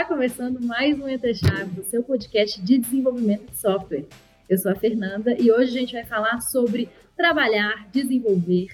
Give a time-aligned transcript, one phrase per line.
[0.00, 4.06] Está começando mais um Entre Chaves, o seu podcast de desenvolvimento de software.
[4.48, 8.68] Eu sou a Fernanda e hoje a gente vai falar sobre trabalhar, desenvolver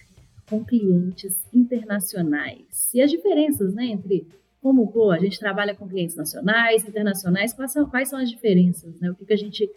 [0.49, 4.29] com clientes internacionais e as diferenças né, entre
[4.63, 9.11] como a gente trabalha com clientes nacionais, internacionais, quais são, quais são as diferenças, né?
[9.11, 9.69] O que, que a gente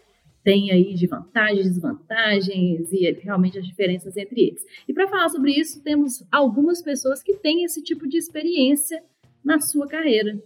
[0.44, 4.64] tem aí de vantagens, desvantagens e realmente as diferenças entre eles.
[4.86, 9.02] E para falar sobre isso, temos algumas pessoas que têm esse tipo de experiência
[9.44, 10.40] na sua carreira.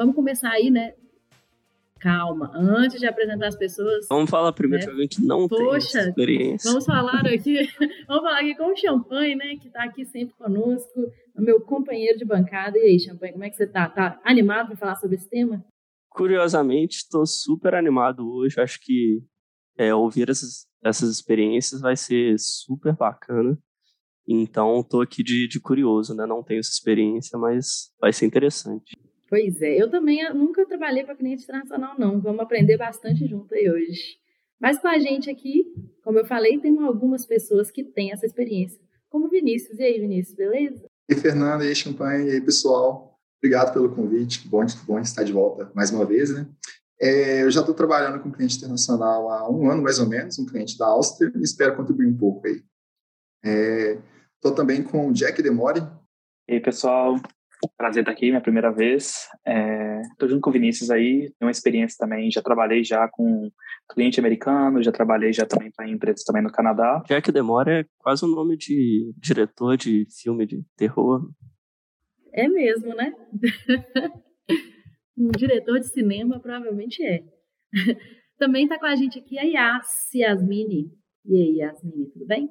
[0.00, 0.94] Vamos começar aí, né?
[2.00, 4.06] Calma, antes de apresentar as pessoas.
[4.08, 4.92] Vamos falar primeiro né?
[4.94, 6.70] a gente não Poxa, tem experiência.
[6.70, 7.68] Vamos falar aqui,
[8.08, 9.56] vamos falar aqui com o Champanhe, né?
[9.60, 12.78] Que está aqui sempre conosco, meu companheiro de bancada.
[12.78, 13.90] E aí, Champanhe, como é que você tá?
[13.90, 15.62] Tá animado para falar sobre esse tema?
[16.08, 18.58] Curiosamente, estou super animado hoje.
[18.58, 19.22] Acho que
[19.76, 23.58] é, ouvir essas, essas experiências vai ser super bacana.
[24.26, 26.24] Então, estou aqui de, de curioso, né?
[26.24, 28.96] Não tenho essa experiência, mas vai ser interessante.
[29.30, 32.20] Pois é, eu também nunca trabalhei para cliente internacional, não.
[32.20, 34.18] Vamos aprender bastante junto aí hoje.
[34.60, 35.72] Mas com a gente aqui,
[36.02, 39.78] como eu falei, tem algumas pessoas que têm essa experiência, como Vinícius.
[39.78, 40.84] E aí, Vinícius, beleza?
[41.08, 43.20] E Fernanda, e aí, Champagne, e aí, pessoal.
[43.38, 44.48] Obrigado pelo convite.
[44.48, 46.48] Bom, bom estar de volta mais uma vez, né?
[47.00, 50.44] É, eu já estou trabalhando com cliente internacional há um ano, mais ou menos, um
[50.44, 52.62] cliente da Áustria, e espero contribuir um pouco aí.
[54.36, 55.80] Estou é, também com o Jack Demore.
[56.48, 57.14] E aí, pessoal,
[57.76, 59.28] Prazer estar aqui, minha primeira vez.
[60.12, 63.50] Estou é, junto com o Vinícius aí, tenho uma experiência também, já trabalhei já com
[63.90, 67.02] cliente americano, já trabalhei já também para empresas também no Canadá.
[67.06, 71.28] Jack Demore é quase o um nome de diretor de filme de terror.
[72.32, 73.12] É mesmo, né?
[75.18, 77.22] um diretor de cinema provavelmente é.
[78.38, 80.90] também está com a gente aqui a Yas Yasmini.
[81.26, 82.48] E aí, Yasmini, tudo bem?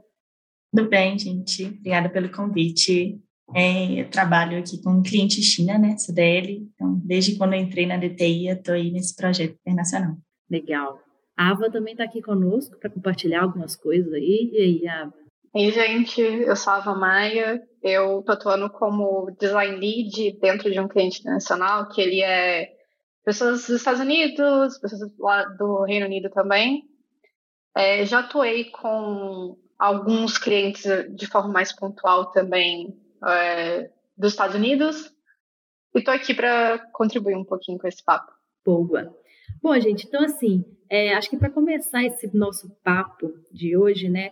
[0.71, 1.65] Tudo bem, gente.
[1.65, 3.19] Obrigada pelo convite.
[3.53, 6.70] É, eu trabalho aqui com um cliente China, né, CDL.
[6.73, 10.15] Então, desde quando eu entrei na DTI, eu estou aí nesse projeto internacional.
[10.49, 10.99] Legal.
[11.37, 14.52] A Ava também está aqui conosco para compartilhar algumas coisas aí.
[14.54, 15.14] E aí, Ava?
[15.54, 16.21] Oi, gente.
[16.21, 17.61] Eu sou a Ava Maia.
[17.82, 22.70] Eu estou atuando como design lead dentro de um cliente internacional, que ele é
[23.26, 26.83] pessoas dos Estados Unidos, pessoas lá do Reino Unido também.
[27.76, 30.83] É, já atuei com alguns clientes
[31.16, 32.93] de forma mais pontual também
[33.27, 35.11] é, dos Estados Unidos.
[35.95, 38.31] E estou aqui para contribuir um pouquinho com esse papo.
[38.65, 39.15] Boa.
[39.61, 44.31] Bom, gente, então assim, é, acho que para começar esse nosso papo de hoje, né,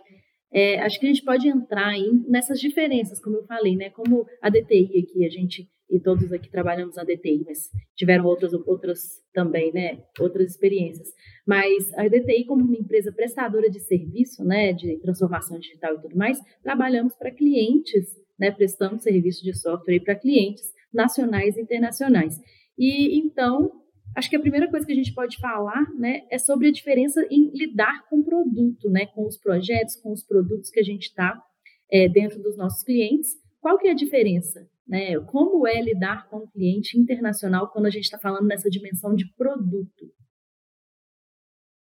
[0.52, 4.26] é, acho que a gente pode entrar em, nessas diferenças, como eu falei, né, como
[4.40, 9.22] a DTI aqui, a gente e todos aqui trabalhamos na DTI, mas tiveram outras outras
[9.32, 11.08] também, né, outras experiências.
[11.46, 16.16] Mas a DTI como uma empresa prestadora de serviço, né, de transformação digital e tudo
[16.16, 18.06] mais, trabalhamos para clientes
[18.38, 22.40] né, prestando serviço de software para clientes nacionais e internacionais.
[22.78, 23.70] E então,
[24.16, 27.26] acho que a primeira coisa que a gente pode falar, né, é sobre a diferença
[27.30, 31.06] em lidar com o produto, né, com os projetos, com os produtos que a gente
[31.06, 31.42] está
[31.90, 33.30] é, dentro dos nossos clientes.
[33.60, 34.68] Qual que é a diferença?
[34.86, 35.18] Né?
[35.20, 39.30] Como é lidar com o cliente internacional quando a gente está falando nessa dimensão de
[39.34, 40.10] produto?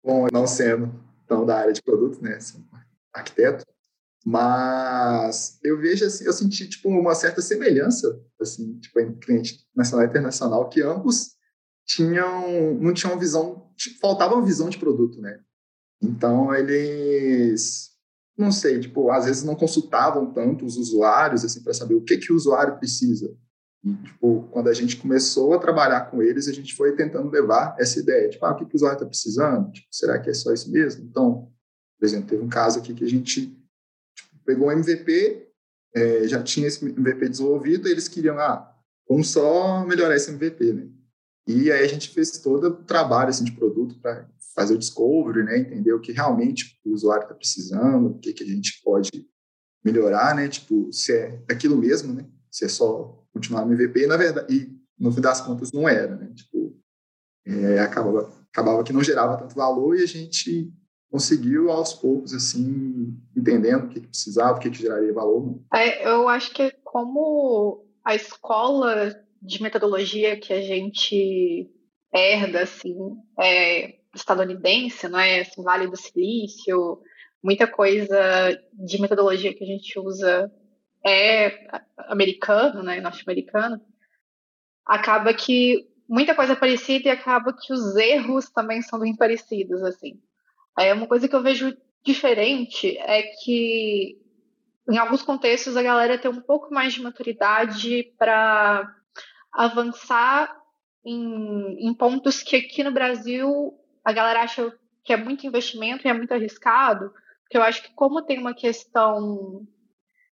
[0.03, 0.91] Bom, não sendo
[1.27, 2.37] tão da área de produto, né,
[3.13, 3.63] arquiteto,
[4.25, 10.05] mas eu vejo assim, eu senti tipo uma certa semelhança assim, tipo entre cliente nacional
[10.05, 11.31] e internacional que ambos
[11.85, 15.39] tinham não tinham visão, tipo, faltava uma visão de produto, né?
[16.01, 17.89] Então eles
[18.37, 22.17] não sei, tipo, às vezes não consultavam tanto os usuários assim para saber o que
[22.17, 23.35] que o usuário precisa.
[23.83, 27.75] E, tipo, quando a gente começou a trabalhar com eles, a gente foi tentando levar
[27.79, 29.71] essa ideia, tipo, ah, o que, que o usuário está precisando?
[29.71, 31.03] Tipo, será que é só isso mesmo?
[31.03, 31.51] Então,
[31.99, 33.60] por exemplo, teve um caso aqui que a gente
[34.51, 35.47] pegou um MVP,
[35.95, 38.69] é, já tinha esse MVP desenvolvido, e eles queriam, ah,
[39.07, 40.89] vamos só melhorar esse MVP, né?
[41.47, 45.43] E aí a gente fez todo o trabalho assim, de produto para fazer o discovery,
[45.43, 45.57] né?
[45.57, 49.09] Entender o que realmente o usuário está precisando, o que, que a gente pode
[49.83, 50.47] melhorar, né?
[50.47, 52.27] Tipo, se é aquilo mesmo, né?
[52.51, 56.15] Se é só continuar no MVP, na verdade, e no fim das contas não era,
[56.15, 56.31] né?
[56.35, 56.77] Tipo,
[57.45, 60.71] é, acabava, acabava que não gerava tanto valor e a gente
[61.11, 65.59] conseguiu aos poucos assim entendendo o que, que precisava, o que, que geraria valor.
[65.73, 71.69] É, eu acho que como a escola de metodologia que a gente
[72.13, 72.95] herda assim
[73.37, 75.41] é estadunidense, não é?
[75.41, 77.01] Assim, vale do Silício,
[77.43, 80.51] muita coisa de metodologia que a gente usa
[81.05, 81.67] é
[82.09, 83.81] americano, né, norte-americano.
[84.85, 89.81] Acaba que muita coisa é parecida e acaba que os erros também são bem parecidos
[89.83, 90.21] assim.
[90.79, 94.17] É uma coisa que eu vejo diferente é que
[94.89, 98.95] em alguns contextos a galera tem um pouco mais de maturidade para
[99.53, 100.55] avançar
[101.05, 103.73] em, em pontos que aqui no Brasil
[104.03, 104.73] a galera acha
[105.03, 107.11] que é muito investimento e é muito arriscado,
[107.43, 109.67] porque eu acho que como tem uma questão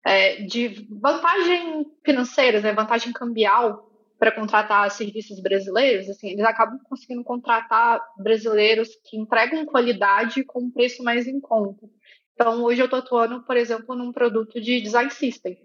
[0.04, 7.24] é, de vantagem financeira, né, vantagem cambial para contratar serviços brasileiros, assim, eles acabam conseguindo
[7.24, 11.86] contratar brasileiros que entregam qualidade com um preço mais em conta.
[12.34, 15.56] Então, hoje eu estou atuando, por exemplo, num produto de design system,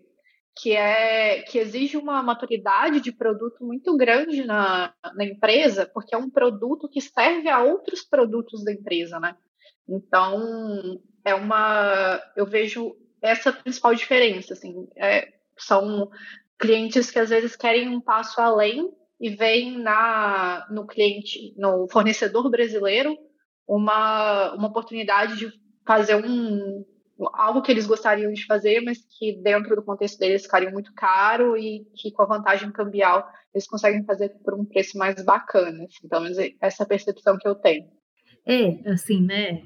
[0.55, 6.17] que é que exige uma maturidade de produto muito grande na, na empresa, porque é
[6.17, 9.35] um produto que serve a outros produtos da empresa, né?
[9.87, 12.21] Então, é uma.
[12.35, 14.87] Eu vejo essa principal diferença, assim.
[14.95, 16.09] É, são
[16.59, 18.89] clientes que às vezes querem um passo além
[19.19, 23.17] e veem na, no cliente, no fornecedor brasileiro,
[23.67, 25.51] uma, uma oportunidade de
[25.85, 26.85] fazer um,
[27.33, 31.57] algo que eles gostariam de fazer, mas que dentro do contexto deles ficaria muito caro
[31.57, 35.85] e que com a vantagem cambial eles conseguem fazer por um preço mais bacana.
[35.85, 37.87] Assim, essa é a percepção que eu tenho.
[38.45, 39.63] É, assim, né?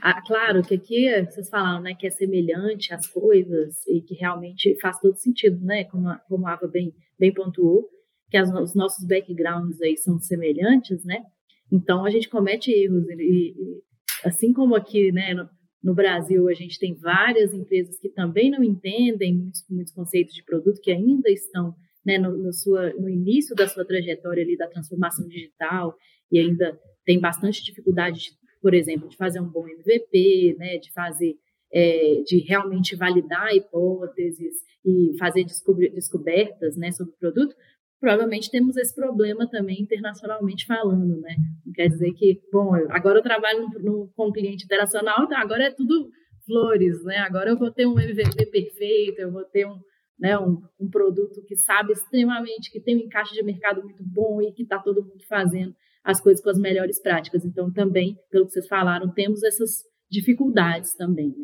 [0.00, 4.76] Ah, claro que aqui vocês falaram, né, que é semelhante às coisas e que realmente
[4.80, 7.88] faz todo sentido, né, como a, como a Ava bem, bem pontuou,
[8.30, 11.22] que as, os nossos backgrounds aí são semelhantes, né,
[11.70, 13.82] então a gente comete erros e, e
[14.24, 15.48] assim como aqui, né, no,
[15.82, 20.44] no, Brasil a gente tem várias empresas que também não entendem muitos, muitos conceitos de
[20.44, 21.74] produto, que ainda estão,
[22.04, 25.94] né, no, no, sua, no início da sua trajetória ali da transformação digital
[26.30, 30.92] e ainda tem bastante dificuldade de por exemplo, de fazer um bom MVP, né, de
[30.92, 31.34] fazer,
[31.72, 34.54] é, de realmente validar hipóteses
[34.84, 37.54] e fazer descobertas, né, sobre o produto,
[38.00, 41.36] provavelmente temos esse problema também internacionalmente falando, né?
[41.64, 45.64] Não quer dizer que, bom, agora eu trabalho no, no, com cliente internacional, então agora
[45.64, 46.10] é tudo
[46.44, 47.18] flores, né?
[47.18, 49.78] Agora eu vou ter um MVP perfeito, eu vou ter um,
[50.18, 54.42] né, um, um produto que sabe extremamente, que tem um encaixe de mercado muito bom
[54.42, 55.72] e que está todo mundo fazendo
[56.04, 57.44] as coisas com as melhores práticas.
[57.44, 61.34] Então, também, pelo que vocês falaram, temos essas dificuldades também.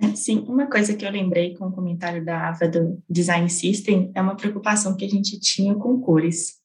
[0.00, 0.14] Né?
[0.14, 4.22] Sim, uma coisa que eu lembrei com o comentário da Ava do Design System é
[4.22, 6.58] uma preocupação que a gente tinha com cores.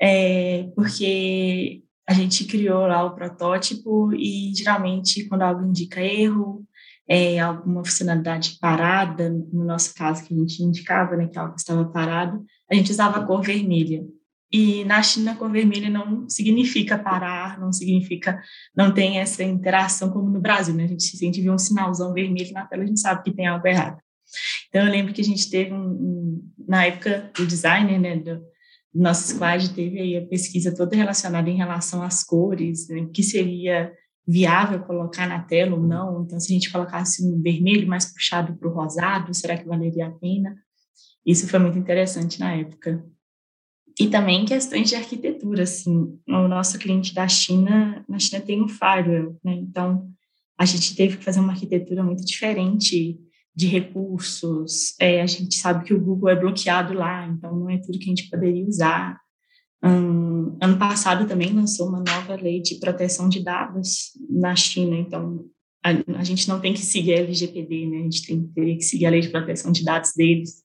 [0.00, 6.66] É, porque a gente criou lá o protótipo e geralmente quando algo indica erro,
[7.08, 11.84] é, alguma funcionalidade parada, no nosso caso que a gente indicava né, que algo estava
[11.84, 14.04] parado, a gente usava a cor vermelha.
[14.52, 18.42] E na China, cor vermelha não significa parar, não significa,
[18.76, 20.84] não tem essa interação como no Brasil, né?
[20.84, 23.32] A gente, se a gente vê um sinalzão vermelho na tela, a gente sabe que
[23.32, 23.98] tem algo errado.
[24.68, 28.36] Então, eu lembro que a gente teve, um, um na época do designer, né, do,
[28.36, 33.22] do nosso squad, teve aí a pesquisa toda relacionada em relação às cores, né, que
[33.22, 33.92] seria
[34.26, 36.22] viável colocar na tela ou não.
[36.24, 40.06] Então, se a gente colocasse um vermelho mais puxado para o rosado, será que valeria
[40.06, 40.56] a pena?
[41.26, 43.04] Isso foi muito interessante na época.
[43.98, 48.68] E também questões de arquitetura, assim, o nosso cliente da China, na China tem um
[48.68, 49.54] firewall, né?
[49.54, 50.08] Então,
[50.58, 53.18] a gente teve que fazer uma arquitetura muito diferente
[53.54, 54.94] de recursos.
[55.00, 58.04] É, a gente sabe que o Google é bloqueado lá, então não é tudo que
[58.04, 59.18] a gente poderia usar.
[59.82, 65.46] Um, ano passado também lançou uma nova lei de proteção de dados na China, então
[65.82, 67.98] a, a gente não tem que seguir a LGPD, né?
[67.98, 70.62] A gente tem, teria que seguir a lei de proteção de dados deles.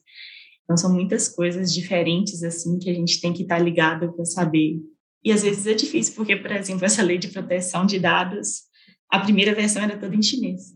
[0.66, 4.82] Então, são muitas coisas diferentes, assim, que a gente tem que estar ligado para saber.
[5.24, 8.64] E às vezes é difícil, porque, por exemplo, essa lei de proteção de dados,
[9.10, 10.76] a primeira versão era toda em chinês.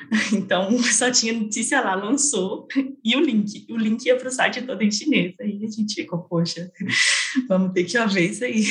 [0.32, 2.66] Então, só tinha notícia lá, lançou,
[3.04, 3.66] e o link.
[3.70, 5.34] O link ia para o site todo em chinês.
[5.40, 6.70] Aí a gente ficou, poxa,
[7.48, 8.64] vamos ter que ver isso aí.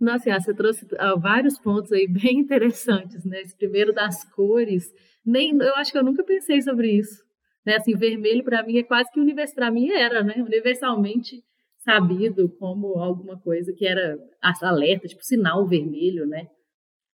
[0.00, 3.40] Nossa, você trouxe uh, vários pontos aí bem interessantes, né?
[3.40, 4.92] Esse primeiro das cores.
[5.24, 7.24] Nem, eu acho que eu nunca pensei sobre isso.
[7.64, 7.76] Né?
[7.76, 10.34] Assim, vermelho para mim é quase que universal, para mim era, né?
[10.38, 11.42] Universalmente
[11.78, 14.18] sabido como alguma coisa que era
[14.62, 16.48] alerta, tipo sinal vermelho, né?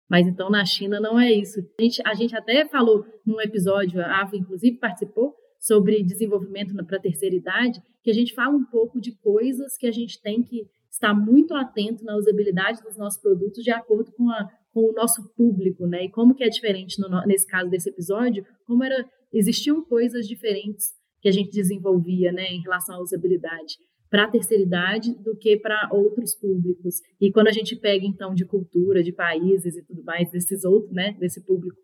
[0.09, 1.61] Mas então na China não é isso.
[1.79, 6.97] A gente, a gente até falou num episódio, a Ava inclusive participou, sobre desenvolvimento para
[6.97, 10.43] a terceira idade, que a gente fala um pouco de coisas que a gente tem
[10.43, 14.93] que estar muito atento na usabilidade dos nossos produtos de acordo com, a, com o
[14.93, 16.05] nosso público, né?
[16.05, 20.89] E como que é diferente no, nesse caso desse episódio, como era existiam coisas diferentes
[21.21, 23.75] que a gente desenvolvia né, em relação à usabilidade
[24.11, 26.97] para a terceira idade do que para outros públicos.
[27.21, 30.93] E quando a gente pega, então, de cultura, de países e tudo mais, desses outros,
[30.93, 31.77] né, desse público,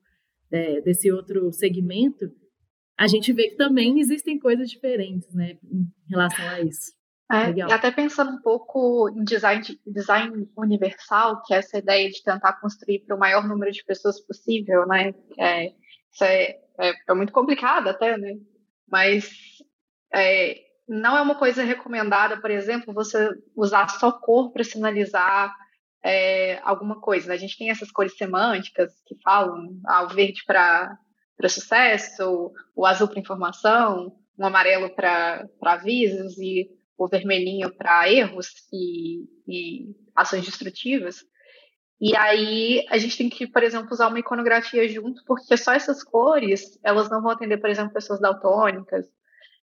[0.51, 2.27] é, desse outro segmento,
[2.99, 6.97] a gente vê que também existem coisas diferentes né, em relação a isso.
[7.31, 12.23] É, e até pensando um pouco em design, design universal, que é essa ideia de
[12.23, 15.13] tentar construir para o maior número de pessoas possível, né?
[15.37, 15.73] É,
[16.17, 18.35] isso é é, é muito complicado até, né?
[18.89, 19.31] Mas
[20.15, 25.53] é, não é uma coisa recomendada, por exemplo, você usar só cor para sinalizar
[26.05, 27.29] é, alguma coisa.
[27.29, 27.35] Né?
[27.35, 30.99] A gente tem essas cores semânticas que falam ah, o verde para
[31.49, 39.25] sucesso, o azul para informação, o amarelo para avisos e o vermelhinho para erros e,
[39.47, 41.25] e ações destrutivas.
[42.01, 46.03] E aí a gente tem que, por exemplo, usar uma iconografia junto, porque só essas
[46.03, 49.07] cores elas não vão atender, por exemplo, pessoas daltônicas.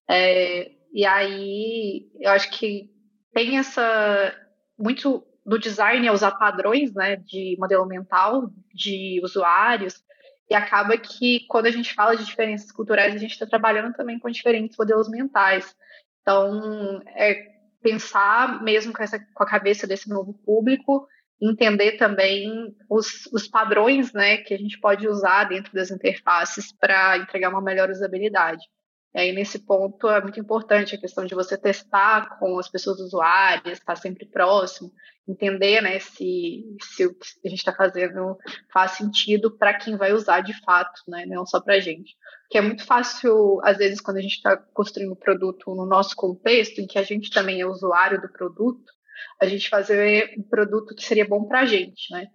[0.08, 2.90] É, e aí eu acho que
[3.32, 4.34] tem essa
[4.78, 10.02] muito do design é usar padrões, né, de modelo mental de usuários.
[10.48, 14.18] E acaba que quando a gente fala de diferenças culturais, a gente está trabalhando também
[14.18, 15.74] com diferentes modelos mentais.
[16.20, 17.50] Então, é
[17.82, 21.08] pensar mesmo com, essa, com a cabeça desse novo público
[21.42, 27.18] entender também os, os padrões né, que a gente pode usar dentro das interfaces para
[27.18, 28.62] entregar uma melhor usabilidade.
[29.14, 32.98] E aí, nesse ponto, é muito importante a questão de você testar com as pessoas
[32.98, 34.90] usuárias, estar sempre próximo,
[35.28, 38.38] entender né, se, se o que a gente está fazendo
[38.72, 42.16] faz sentido para quem vai usar de fato, né, não só para a gente.
[42.48, 46.16] Que é muito fácil, às vezes, quando a gente está construindo o produto no nosso
[46.16, 48.92] contexto, em que a gente também é usuário do produto,
[49.40, 52.26] a gente fazer um produto que seria bom para a gente, né?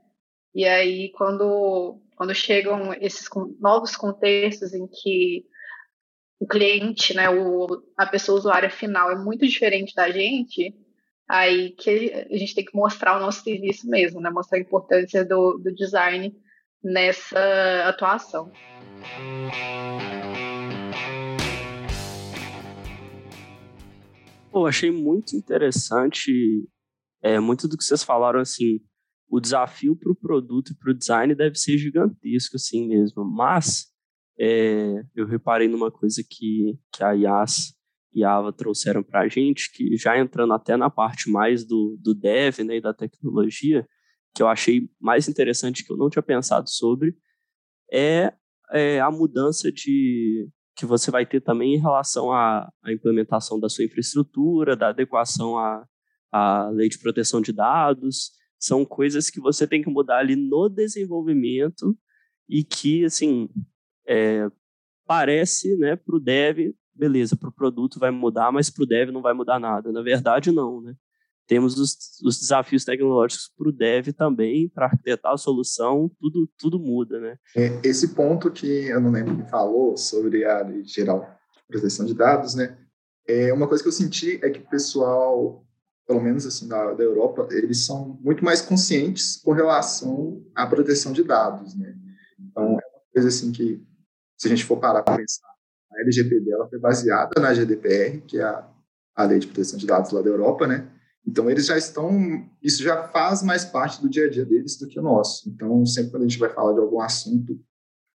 [0.53, 3.27] E aí, quando, quando chegam esses
[3.60, 5.46] novos contextos em que
[6.39, 7.67] o cliente, né, o,
[7.98, 10.74] a pessoa usuária final é muito diferente da gente,
[11.27, 14.29] aí que a gente tem que mostrar o nosso serviço mesmo, né?
[14.29, 16.36] Mostrar a importância do, do design
[16.84, 17.39] nessa
[17.88, 18.51] atuação.
[24.51, 26.67] Pô, achei muito interessante
[27.22, 28.80] é, muito do que vocês falaram, assim,
[29.30, 33.26] o desafio para o produto e para o design deve ser gigantesco, assim mesmo.
[33.26, 33.88] Mas
[34.40, 37.74] é, eu reparei numa coisa que, que a Yas
[38.14, 41.98] e a Ava trouxeram para a gente, que já entrando até na parte mais do,
[42.00, 43.86] do dev né, e da tecnologia,
[44.34, 47.16] que eu achei mais interessante que eu não tinha pensado sobre,
[47.92, 48.34] é,
[48.72, 53.68] é a mudança de que você vai ter também em relação à, à implementação da
[53.68, 55.84] sua infraestrutura, da adequação a,
[56.31, 60.67] a lei de proteção de dados, são coisas que você tem que mudar ali no
[60.67, 61.98] desenvolvimento
[62.50, 63.50] e que, assim,
[64.07, 64.50] é,
[65.05, 69.12] parece, né, para o dev, beleza, para o produto vai mudar, mas para o dev
[69.12, 69.91] não vai mudar nada.
[69.91, 70.96] Na verdade, não, né?
[71.46, 76.77] Temos os, os desafios tecnológicos para o dev também, para arquitetar a solução, tudo, tudo
[76.77, 77.38] muda, né?
[77.55, 81.22] É, esse ponto que eu não lembro que falou sobre a lei geral
[81.55, 82.77] de proteção de dados, né?
[83.25, 85.65] É, uma coisa que eu senti é que o pessoal
[86.08, 91.12] pelo menos assim da, da Europa, eles são muito mais conscientes com relação à proteção
[91.12, 91.94] de dados, né?
[92.40, 92.82] Então, é uma
[93.14, 93.86] coisa assim que,
[94.38, 95.48] se a gente for parar para pensar,
[95.92, 98.66] a LGPD ela foi baseada na GDPR, que é a,
[99.16, 100.90] a Lei de Proteção de Dados lá da Europa, né?
[101.26, 102.10] Então, eles já estão,
[102.64, 105.50] isso já faz mais parte do dia a dia deles do que o nosso.
[105.50, 107.60] Então, sempre quando a gente vai falar de algum assunto,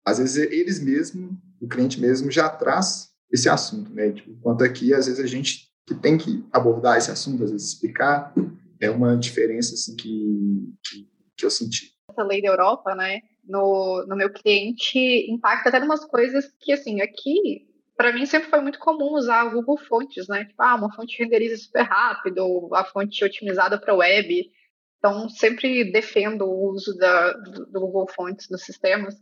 [0.04, 4.12] às vezes eles mesmos, o cliente mesmo já traz esse assunto, né?
[4.12, 7.72] Tipo, enquanto aqui, às vezes a gente que tem que abordar esse assunto, às vezes
[7.72, 8.34] explicar,
[8.78, 11.94] é uma diferença assim, que, que, que eu senti.
[12.10, 14.98] Essa lei da Europa, né, no, no meu cliente,
[15.30, 17.66] impacta até umas coisas que, assim, aqui,
[17.96, 20.44] para mim sempre foi muito comum usar o Google Fontes, né?
[20.44, 24.50] Tipo, ah, uma fonte renderiza super rápido, a fonte otimizada para web.
[24.98, 29.14] Então, sempre defendo o uso da, do, do Google Fontes nos sistemas.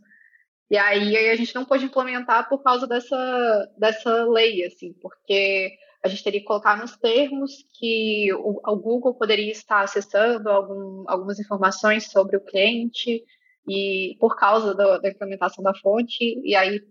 [0.69, 5.71] E aí a gente não pôde implementar por causa dessa, dessa lei, assim, porque
[6.07, 11.03] a gente teria que colocar nos termos que o, o Google poderia estar acessando algum,
[11.07, 13.23] algumas informações sobre o cliente
[13.67, 16.81] e por causa do, da implementação da fonte, e aí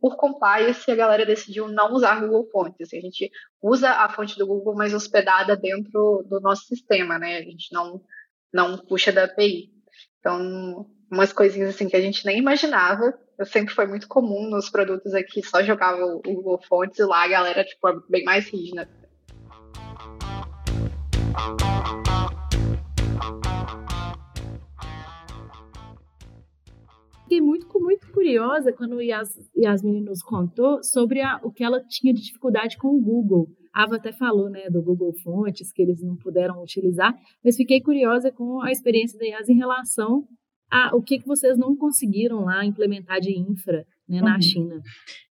[0.00, 2.88] por compliance a galera decidiu não usar Google Fontes.
[2.88, 3.30] Assim, a gente
[3.62, 7.38] usa a fonte do Google, mas hospedada dentro do nosso sistema, né?
[7.38, 8.02] A gente não
[8.52, 9.70] não puxa da API.
[10.18, 13.14] Então, umas coisinhas assim que a gente nem imaginava.
[13.38, 17.24] Eu sempre foi muito comum nos produtos aqui, só jogava o Google Fonts e lá
[17.24, 18.88] a galera tipo, é bem mais rígida.
[27.24, 32.14] Fiquei muito, muito curiosa quando Yas, Yasmin nos contou sobre a, o que ela tinha
[32.14, 33.48] de dificuldade com o Google.
[33.74, 37.12] A Ava até falou né, do Google Fontes, que eles não puderam utilizar,
[37.44, 40.26] mas fiquei curiosa com a experiência da Yas em relação
[40.70, 44.42] ah, o que, que vocês não conseguiram lá implementar de infra né, na uhum.
[44.42, 44.82] China?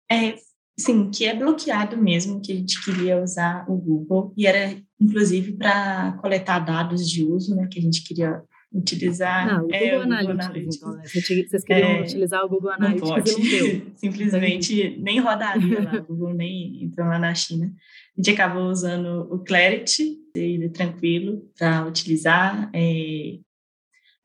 [0.10, 0.36] É,
[0.78, 5.54] sim, que é bloqueado mesmo, que a gente queria usar o Google, e era inclusive
[5.54, 8.42] para coletar dados de uso, né, que a gente queria
[8.74, 9.48] utilizar.
[9.48, 11.04] Não, o é, Google, é, Analytics, Google Analytics, então, né?
[11.48, 13.32] Vocês queriam é, utilizar o Google Analytics não pode.
[13.32, 13.92] não deu.
[13.96, 17.66] Simplesmente nem rodaria lá, o Google nem entrou lá na China.
[17.66, 22.70] A gente acabou usando o Clarity, ele tranquilo para utilizar.
[22.74, 23.40] É...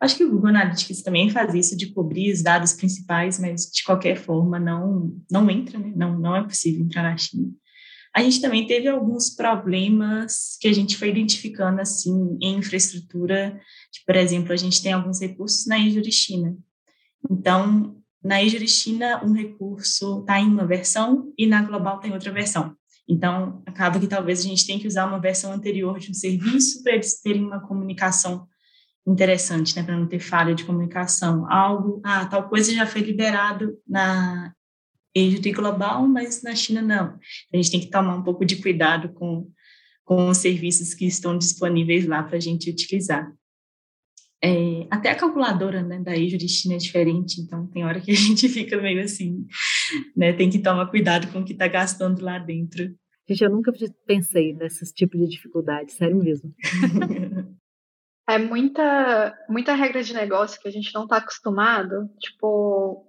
[0.03, 3.85] Acho que o Google Analytics também faz isso de cobrir os dados principais, mas de
[3.85, 5.93] qualquer forma não, não entra, né?
[5.95, 7.49] não, não é possível entrar na China.
[8.13, 13.61] A gente também teve alguns problemas que a gente foi identificando assim em infraestrutura.
[14.05, 15.77] por exemplo, a gente tem alguns recursos na
[16.11, 16.57] China.
[17.31, 22.75] Então, na China, um recurso está em uma versão e na global tem outra versão.
[23.09, 26.83] Então, acaba que talvez a gente tenha que usar uma versão anterior de um serviço
[26.83, 28.49] para eles terem uma comunicação
[29.07, 31.51] interessante, né, para não ter falha de comunicação.
[31.51, 34.53] Algo, ah, tal coisa já foi liberado na
[35.15, 37.19] êxito global, mas na China não.
[37.53, 39.51] A gente tem que tomar um pouco de cuidado com,
[40.05, 43.31] com os serviços que estão disponíveis lá para a gente utilizar.
[44.45, 48.15] É, até a calculadora né, da de China é diferente, então tem hora que a
[48.17, 49.47] gente fica meio assim,
[50.17, 52.93] né, tem que tomar cuidado com o que está gastando lá dentro.
[53.29, 53.73] Gente, eu nunca
[54.05, 56.53] pensei nesse tipo de dificuldade, sério mesmo.
[58.35, 62.09] é muita, muita regra de negócio que a gente não está acostumado.
[62.19, 63.07] Tipo,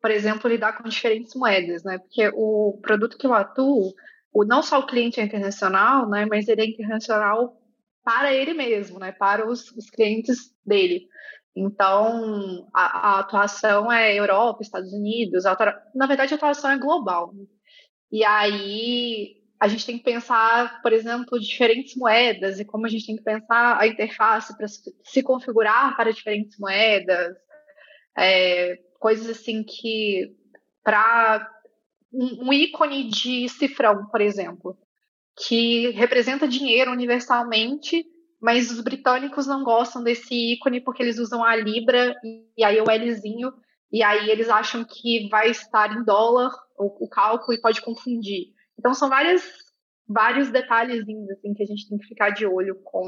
[0.00, 1.98] por exemplo, lidar com diferentes moedas, né?
[1.98, 3.92] Porque o produto que eu atuo,
[4.32, 6.26] o, não só o cliente é internacional, né?
[6.26, 7.60] Mas ele é internacional
[8.04, 9.12] para ele mesmo, né?
[9.12, 11.08] Para os, os clientes dele.
[11.54, 15.56] Então, a, a, atuação é Europa, Estados Unidos, a,
[15.94, 17.34] na verdade a atuação é global.
[18.10, 23.06] E aí a gente tem que pensar, por exemplo, diferentes moedas e como a gente
[23.06, 27.36] tem que pensar a interface para se configurar para diferentes moedas.
[28.18, 30.34] É, coisas assim que
[30.82, 31.48] para
[32.12, 34.76] um, ícone de cifrão, por exemplo,
[35.46, 38.04] que representa dinheiro universalmente,
[38.40, 42.16] mas os britânicos não gostam desse ícone porque eles usam a libra
[42.58, 43.52] e aí o Lzinho
[43.92, 48.60] e aí eles acham que vai estar em dólar o, o cálculo e pode confundir.
[48.82, 49.62] Então são várias
[50.08, 53.06] vários detalhezinhos assim que a gente tem que ficar de olho com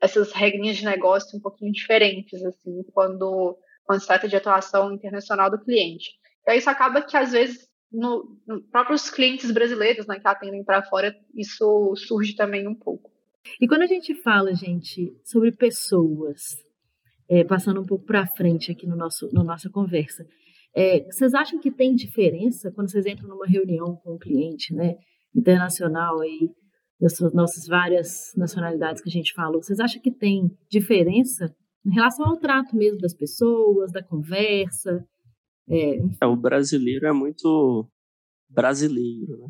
[0.00, 5.48] essas regrinhas de negócio um pouquinho diferentes assim quando quando se trata de atuação internacional
[5.48, 6.10] do cliente.
[6.46, 10.64] E aí isso acaba que, às vezes, no, no próprios clientes brasileiros né, que atendem
[10.64, 13.10] para fora, isso surge também um pouco.
[13.60, 16.56] E quando a gente fala, gente, sobre pessoas,
[17.28, 20.26] é, passando um pouco para frente aqui no nosso, na nossa conversa,
[20.74, 24.96] é, vocês acham que tem diferença quando vocês entram numa reunião com um cliente, né,
[25.34, 26.50] internacional aí,
[27.00, 32.26] dessas nossas várias nacionalidades que a gente falou, vocês acham que tem diferença em relação
[32.26, 35.04] ao trato mesmo das pessoas, da conversa.
[35.68, 37.88] É, é o brasileiro é muito
[38.48, 39.48] brasileiro, né?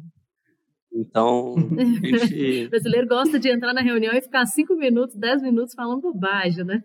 [0.95, 2.67] Então, gente...
[2.67, 6.65] o brasileiro gosta de entrar na reunião e ficar cinco minutos, dez minutos falando bobagem,
[6.65, 6.83] né?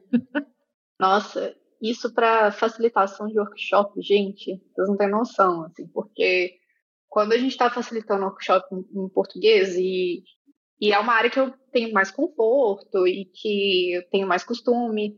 [1.00, 6.54] Nossa, isso para facilitação de workshop, gente, vocês não têm noção, assim, porque
[7.10, 10.24] quando a gente está facilitando workshop em, português e,
[10.80, 15.18] e é uma área que eu tenho mais conforto e que eu tenho mais costume,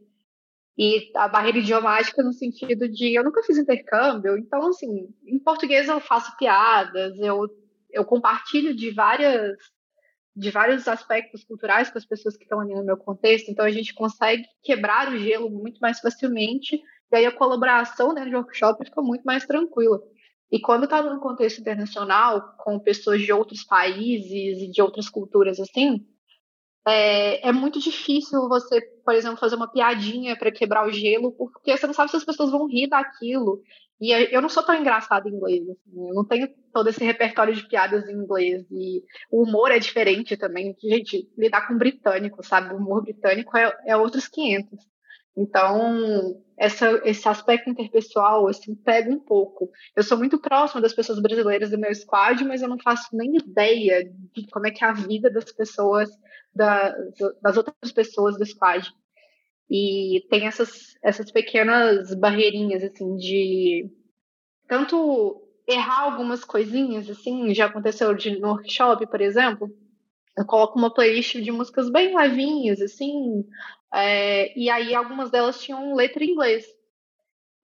[0.78, 5.90] e a barreira idiomática no sentido de eu nunca fiz intercâmbio, então, assim, em português
[5.90, 7.48] eu faço piadas, eu,
[7.92, 9.58] eu compartilho de várias
[10.36, 13.72] de vários aspectos culturais com as pessoas que estão ali no meu contexto, então a
[13.72, 18.86] gente consegue quebrar o gelo muito mais facilmente, e aí a colaboração dentro de workshop
[18.86, 20.00] fica muito mais tranquila.
[20.52, 25.60] E quando está num contexto internacional, com pessoas de outros países e de outras culturas
[25.60, 26.06] assim,
[26.88, 31.78] é, é, muito difícil você, por exemplo, fazer uma piadinha para quebrar o gelo, porque
[31.78, 33.62] você não sabe se as pessoas vão rir daquilo.
[34.02, 37.54] E eu não sou tão engraçada em inglês, assim, eu não tenho todo esse repertório
[37.54, 38.66] de piadas em inglês.
[38.72, 40.76] E o humor é diferente também.
[40.82, 42.74] Gente, lidar com britânico, sabe?
[42.74, 44.80] O humor britânico é, é outros 500.
[45.38, 49.70] Então, essa, esse aspecto interpessoal, assim, pega um pouco.
[49.96, 53.38] Eu sou muito próxima das pessoas brasileiras do meu squad, mas eu não faço nem
[53.38, 56.10] ideia de como é que é a vida das pessoas,
[56.54, 56.94] da,
[57.42, 58.92] das outras pessoas do squad.
[59.70, 63.90] E tem essas, essas pequenas barreirinhas, assim, de
[64.68, 69.70] tanto errar algumas coisinhas, assim, já aconteceu de, no workshop, por exemplo,
[70.36, 73.46] eu coloco uma playlist de músicas bem levinhas, assim,
[73.94, 76.66] é, e aí algumas delas tinham letra em inglês.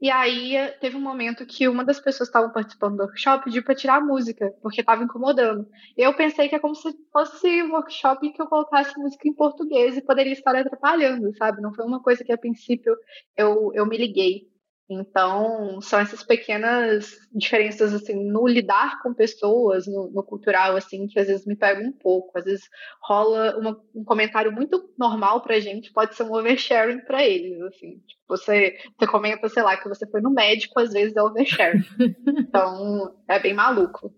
[0.02, 3.64] E aí teve um momento que uma das pessoas que estavam participando do workshop pediu
[3.64, 5.68] para tirar a música, porque estava incomodando.
[5.96, 9.34] Eu pensei que é como se fosse um workshop em que eu colocasse música em
[9.34, 11.62] português e poderia estar atrapalhando, sabe?
[11.62, 12.96] Não foi uma coisa que a princípio
[13.38, 14.50] eu, eu me liguei.
[14.90, 21.20] Então, são essas pequenas diferenças, assim, no lidar com pessoas, no, no cultural, assim, que
[21.20, 22.38] às vezes me pegam um pouco.
[22.38, 22.70] Às vezes
[23.02, 27.98] rola uma, um comentário muito normal pra gente, pode ser um oversharing pra eles, assim.
[28.06, 31.84] Tipo, você, você comenta, sei lá, que você foi no médico, às vezes é oversharing.
[32.48, 34.14] então, é bem maluco.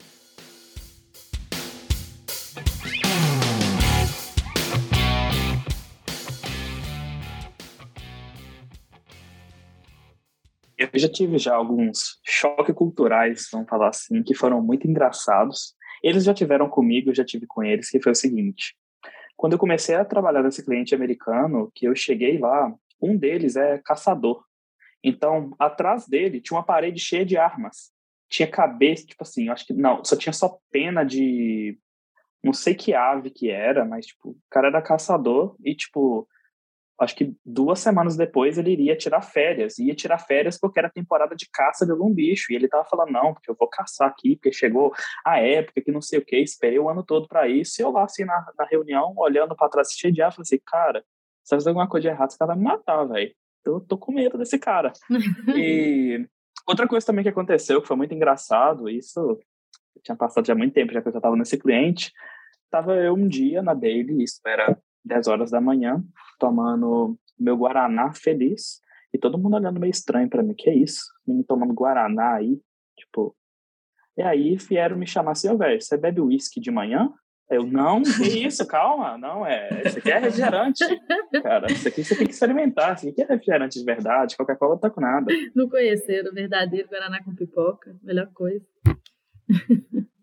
[10.78, 15.76] Eu já tive já alguns choques culturais, vamos falar assim, que foram muito engraçados.
[16.04, 18.76] Eles já tiveram comigo, eu já tive com eles, que foi o seguinte.
[19.36, 23.80] Quando eu comecei a trabalhar nesse cliente americano, que eu cheguei lá, um deles é
[23.80, 24.44] caçador.
[25.04, 27.92] Então, atrás dele tinha uma parede cheia de armas.
[28.30, 31.80] Tinha cabeça, tipo assim, eu acho que não, só tinha só pena de
[32.44, 36.28] não sei que ave que era, mas tipo, o cara era caçador e tipo,
[36.99, 39.77] acho que duas semanas depois ele iria tirar férias.
[39.77, 42.51] Ia tirar férias porque era temporada de caça de algum bicho.
[42.51, 45.91] E ele tava falando, não, porque eu vou caçar aqui, porque chegou a época que
[45.91, 47.79] não sei o que, esperei o ano todo para isso.
[47.79, 50.60] E eu lá, assim, na, na reunião, olhando para trás, cheio de ar, falei assim,
[50.65, 51.03] cara,
[51.43, 53.33] se eu fizer alguma coisa de errado, esse cara vai me matar, velho.
[53.63, 54.91] Eu tô com medo desse cara.
[55.55, 56.27] e
[56.67, 59.39] outra coisa também que aconteceu, que foi muito engraçado, isso
[60.03, 62.12] tinha passado já muito tempo, já que eu já tava nesse cliente,
[62.69, 64.77] tava eu um dia na daily, isso era
[65.08, 66.04] 10 horas da manhã,
[66.39, 68.82] tomando meu Guaraná feliz,
[69.13, 71.06] e todo mundo olhando meio estranho para mim, que é isso?
[71.26, 72.60] Menino tomando Guaraná aí,
[72.98, 73.36] tipo...
[74.17, 77.13] E aí vieram me chamar assim, ô, oh, velho, você bebe uísque de manhã?
[77.50, 80.84] Eu, não, que isso, calma, não, é, isso aqui é refrigerante,
[81.41, 84.80] cara, isso aqui você tem que experimentar, isso aqui é refrigerante de verdade, Coca-Cola não
[84.82, 85.34] tá com nada.
[85.56, 88.65] Não conheceram o verdadeiro Guaraná com pipoca, melhor coisa.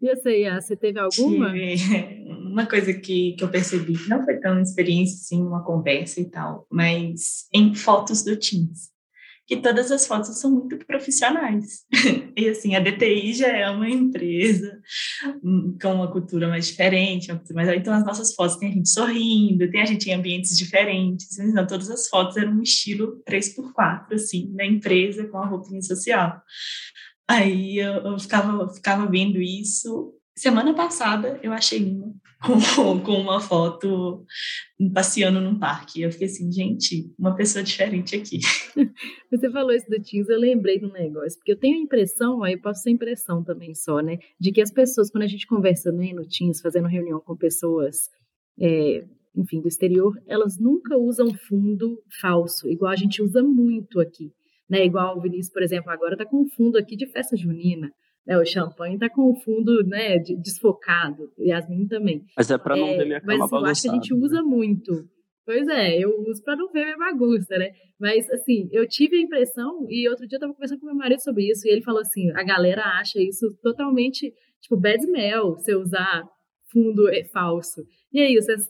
[0.00, 1.52] E você, você teve alguma?
[1.52, 2.25] Tive.
[2.56, 6.66] Uma coisa que, que eu percebi, não foi tão experiência, assim, uma conversa e tal,
[6.72, 8.88] mas em fotos do Teams,
[9.46, 11.84] que todas as fotos são muito profissionais.
[12.34, 14.80] e assim, a DTI já é uma empresa
[15.44, 17.68] hum, com uma cultura mais diferente, cultura mais...
[17.78, 21.66] então as nossas fotos tem a gente sorrindo, tem a gente em ambientes diferentes, então
[21.66, 26.40] todas as fotos eram um estilo 3x4, assim, na empresa com a roupinha social.
[27.28, 30.14] Aí eu, eu ficava, ficava vendo isso.
[30.36, 31.98] Semana passada eu achei
[32.42, 34.24] uma com, uma foto
[34.92, 36.02] passeando num parque.
[36.02, 38.40] Eu fiquei assim, gente, uma pessoa diferente aqui.
[39.30, 42.56] Você falou isso do Teams, eu lembrei do negócio, porque eu tenho a impressão, aí
[42.56, 46.12] posso ter impressão também só, né, de que as pessoas, quando a gente conversa né,
[46.12, 47.96] no Teams, fazendo reunião com pessoas,
[48.60, 54.30] é, enfim, do exterior, elas nunca usam fundo falso, igual a gente usa muito aqui
[54.68, 54.84] né?
[54.84, 57.90] Igual o Vinícius, por exemplo, agora está com um fundo aqui de festa junina.
[58.26, 62.24] Né, o champanhe está com o fundo né, de, desfocado, e as meninas também.
[62.36, 64.14] Mas é para não é, ver minha cama Mas assim, eu acho que a gente
[64.14, 65.08] usa muito.
[65.44, 67.70] Pois é, eu uso para não ver minha bagunça, né?
[68.00, 71.20] Mas, assim, eu tive a impressão, e outro dia eu estava conversando com meu marido
[71.20, 75.76] sobre isso, e ele falou assim: a galera acha isso totalmente, tipo, bad smell, você
[75.76, 76.24] usar
[76.72, 77.80] fundo é falso.
[78.12, 78.60] E aí, vocês,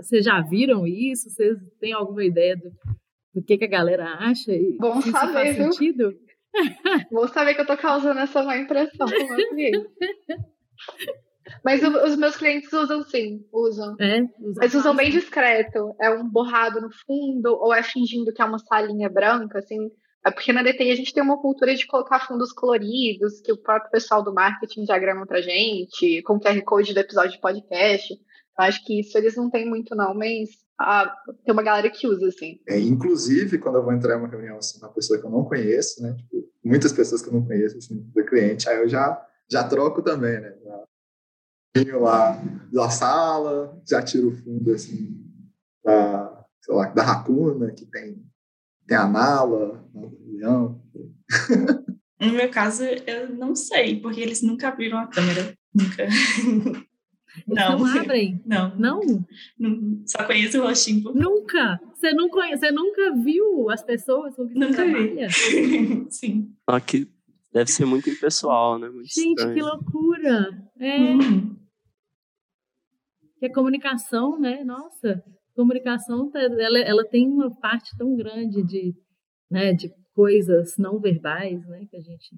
[0.00, 1.28] vocês já viram isso?
[1.28, 2.70] Vocês têm alguma ideia do,
[3.34, 5.72] do que, que a galera acha e Bom se saber, faz viu?
[5.72, 6.14] sentido.
[7.10, 9.06] Vou saber que eu tô causando essa má impressão.
[11.64, 13.96] Mas os meus clientes usam sim, usam.
[14.00, 15.94] É, usam Mas usam bem discreto.
[16.00, 19.90] É um borrado no fundo, ou é fingindo que é uma salinha branca, assim.
[20.24, 23.56] É porque na DTI a gente tem uma cultura de colocar fundos coloridos, que o
[23.56, 28.14] próprio pessoal do marketing diagrama pra gente, com QR Code do episódio de podcast.
[28.58, 32.06] Eu acho que isso eles não têm muito, não, mas ah, tem uma galera que
[32.06, 32.60] usa, assim.
[32.68, 35.44] É, inclusive, quando eu vou entrar em uma reunião assim, uma pessoa que eu não
[35.44, 36.14] conheço, né?
[36.14, 40.02] Tipo, muitas pessoas que eu não conheço, assim, do cliente, aí eu já, já troco
[40.02, 40.54] também, né?
[40.62, 40.84] Já
[41.76, 42.38] venho lá
[42.72, 45.24] da sala, já tiro o fundo, assim,
[45.84, 48.22] da, sei lá, da racuna, que tem,
[48.86, 50.82] tem a mala, o leão.
[52.20, 55.54] No meu caso, eu não sei, porque eles nunca abriram a câmera.
[55.74, 56.06] Nunca.
[57.46, 57.78] não.
[57.78, 58.42] não abrem?
[58.44, 58.76] Não.
[58.76, 59.00] Não?
[60.06, 61.12] Só conheço o rostinho.
[61.14, 61.80] Nunca?
[61.94, 65.28] Você, não conhece, você nunca viu as pessoas com que nunca trabalha?
[65.28, 66.06] Vi.
[66.10, 66.54] Sim.
[66.66, 67.10] Aqui
[67.52, 68.88] deve ser muito impessoal, né?
[68.88, 69.54] Muito Gente, estranho.
[69.54, 70.70] que loucura!
[70.78, 71.14] É.
[71.14, 71.56] Hum.
[73.38, 74.64] Que a comunicação, né?
[74.64, 75.22] Nossa,
[75.54, 78.94] comunicação, tá, ela, ela tem uma parte tão grande de,
[79.50, 81.86] né, de coisas não verbais, né?
[81.90, 82.36] Que a gente.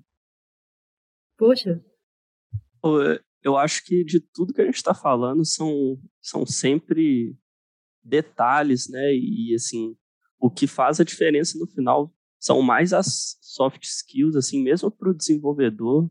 [1.37, 1.83] Poxa.
[3.45, 7.37] Eu acho que de tudo que a gente está falando são, são sempre
[8.03, 9.15] detalhes, né?
[9.15, 9.95] E assim,
[10.41, 15.11] o que faz a diferença no final são mais as soft skills, assim, mesmo para
[15.11, 16.11] o desenvolvedor,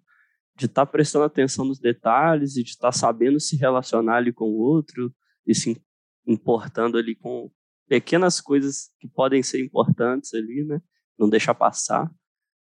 [0.55, 4.31] de estar tá prestando atenção nos detalhes e de estar tá sabendo se relacionar ali
[4.31, 5.13] com o outro
[5.45, 5.81] e se
[6.25, 7.51] importando ali com
[7.87, 10.81] pequenas coisas que podem ser importantes ali, né?
[11.17, 12.11] não deixar passar,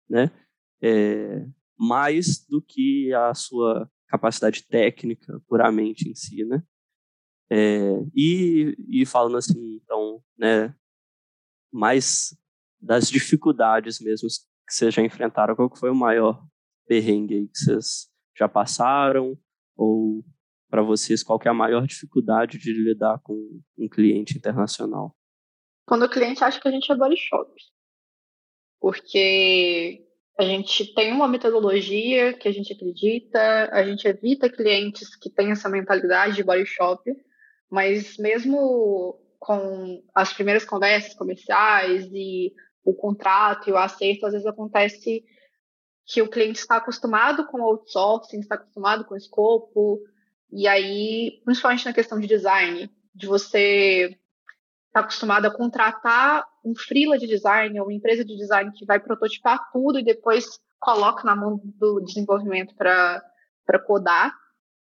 [0.09, 0.31] né?
[0.81, 1.47] É,
[1.79, 6.63] mais do que a sua capacidade técnica puramente em si, né?
[7.51, 10.75] É, e, e falando assim, então, né,
[11.73, 12.37] mais
[12.81, 14.29] das dificuldades mesmo
[14.67, 16.47] que vocês já enfrentaram, qual que foi o maior
[16.87, 19.39] perrengue que vocês já passaram?
[19.77, 20.23] Ou
[20.69, 23.35] para vocês, qual que é a maior dificuldade de lidar com
[23.79, 25.17] um cliente internacional?
[25.87, 27.51] Quando o cliente acha que a gente é body shop.
[28.81, 30.07] Porque
[30.43, 35.53] a gente tem uma metodologia que a gente acredita, a gente evita clientes que têm
[35.53, 37.03] essa mentalidade de body shop,
[37.71, 42.53] mas mesmo com as primeiras conversas comerciais e
[42.85, 45.25] o contrato e o acerto, às vezes acontece
[46.05, 50.01] que o cliente está acostumado com outsourcing, está acostumado com o escopo,
[50.53, 54.19] e aí, principalmente na questão de design, de você
[54.93, 58.85] estar tá acostumado a contratar um freela de design ou uma empresa de design que
[58.85, 63.23] vai prototipar tudo e depois coloca na mão do desenvolvimento para
[63.87, 64.35] codar.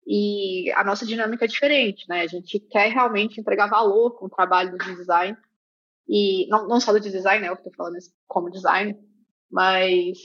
[0.05, 2.21] E a nossa dinâmica é diferente, né?
[2.21, 5.35] A gente quer realmente entregar valor com o trabalho de design.
[6.07, 7.49] E não, não só do design, né?
[7.49, 8.97] Eu estou falando como design,
[9.51, 10.17] mas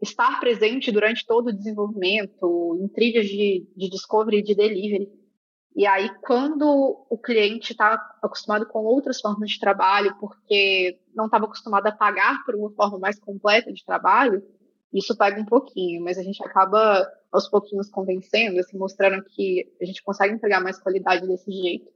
[0.00, 5.10] estar presente durante todo o desenvolvimento, em trilhas de, de discovery e de delivery.
[5.78, 11.44] E aí, quando o cliente está acostumado com outras formas de trabalho, porque não estava
[11.44, 14.42] acostumado a pagar por uma forma mais completa de trabalho,
[14.92, 19.84] isso pega um pouquinho, mas a gente acaba aos pouquinhos convencendo, assim, mostrando que a
[19.84, 21.92] gente consegue entregar mais qualidade desse jeito.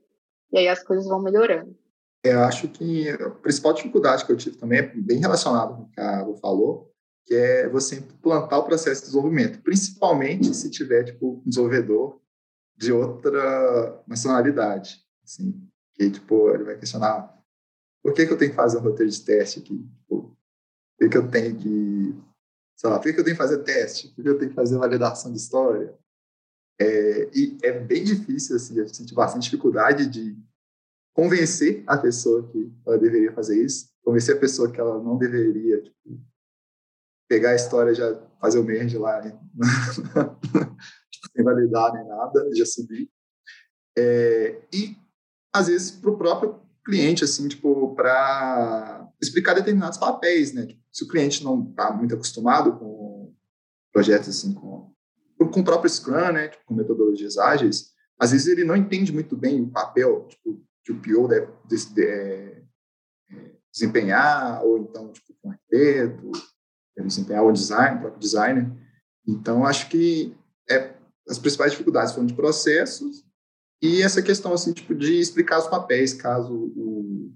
[0.53, 1.75] E aí as coisas vão melhorando.
[2.23, 5.89] Eu acho que a principal dificuldade que eu tive também é bem relacionado com o
[5.89, 6.89] que a Lu falou,
[7.25, 12.22] que é você implantar o processo de desenvolvimento, principalmente se tiver tipo um desenvolvedor
[12.75, 17.33] de outra nacionalidade, assim, que tipo ele vai questionar
[18.03, 20.37] por que, que eu tenho que fazer um roteiro de teste aqui, tipo,
[20.97, 22.13] por que, que eu tenho que,
[22.75, 24.55] sei lá, por que, que eu tenho que fazer teste, por que eu tenho que
[24.55, 25.97] fazer validação de história,
[26.79, 30.37] é, e é bem difícil assim, eu senti bastante dificuldade de
[31.15, 35.81] convencer a pessoa que ela deveria fazer isso, convencer a pessoa que ela não deveria
[35.81, 36.19] tipo,
[37.29, 39.39] pegar a história já fazer o merge lá, né?
[41.31, 43.09] sem validar nem nada, já subir.
[43.97, 44.97] É, e,
[45.53, 50.65] às vezes, para o próprio cliente, assim, tipo, para explicar determinados papéis, né?
[50.65, 53.33] Tipo, se o cliente não está muito acostumado com
[53.91, 54.91] projetos assim, com,
[55.37, 56.49] com o próprio Scrum, né?
[56.49, 60.91] Tipo, com metodologias ágeis, às vezes ele não entende muito bem o papel tipo, que
[60.91, 62.63] o PO deve, deve, deve é,
[63.31, 66.31] é, desempenhar, ou então, tipo, com arquiteto,
[66.97, 68.71] desempenhar o design, o próprio designer.
[69.27, 70.35] Então, acho que
[70.69, 70.93] é,
[71.27, 73.23] as principais dificuldades foram de processos
[73.81, 77.33] e essa questão assim tipo de explicar os papéis caso o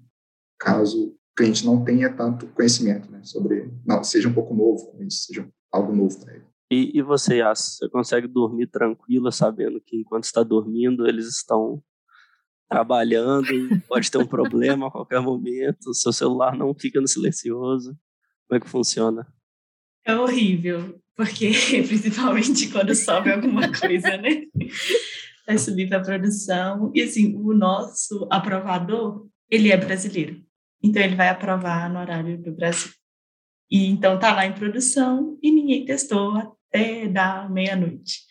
[0.60, 5.04] caso o cliente não tenha tanto conhecimento né, sobre não seja um pouco novo com
[5.04, 6.46] isso seja algo novo para ele.
[6.70, 11.82] E, e você Yas, você consegue dormir tranquila sabendo que enquanto está dormindo eles estão
[12.70, 13.48] trabalhando
[13.88, 17.98] pode ter um problema a qualquer momento o seu celular não fica no silencioso?
[18.48, 19.28] Como é que funciona?
[20.06, 21.50] É horrível, porque
[21.88, 24.44] principalmente quando sobe alguma coisa, né?
[25.46, 26.92] Vai subir para a produção.
[26.94, 30.42] E assim, o nosso aprovador, ele é brasileiro.
[30.82, 32.92] Então ele vai aprovar no horário do Brasil.
[33.70, 38.22] E então tá lá em produção e ninguém testou até dar meia-noite.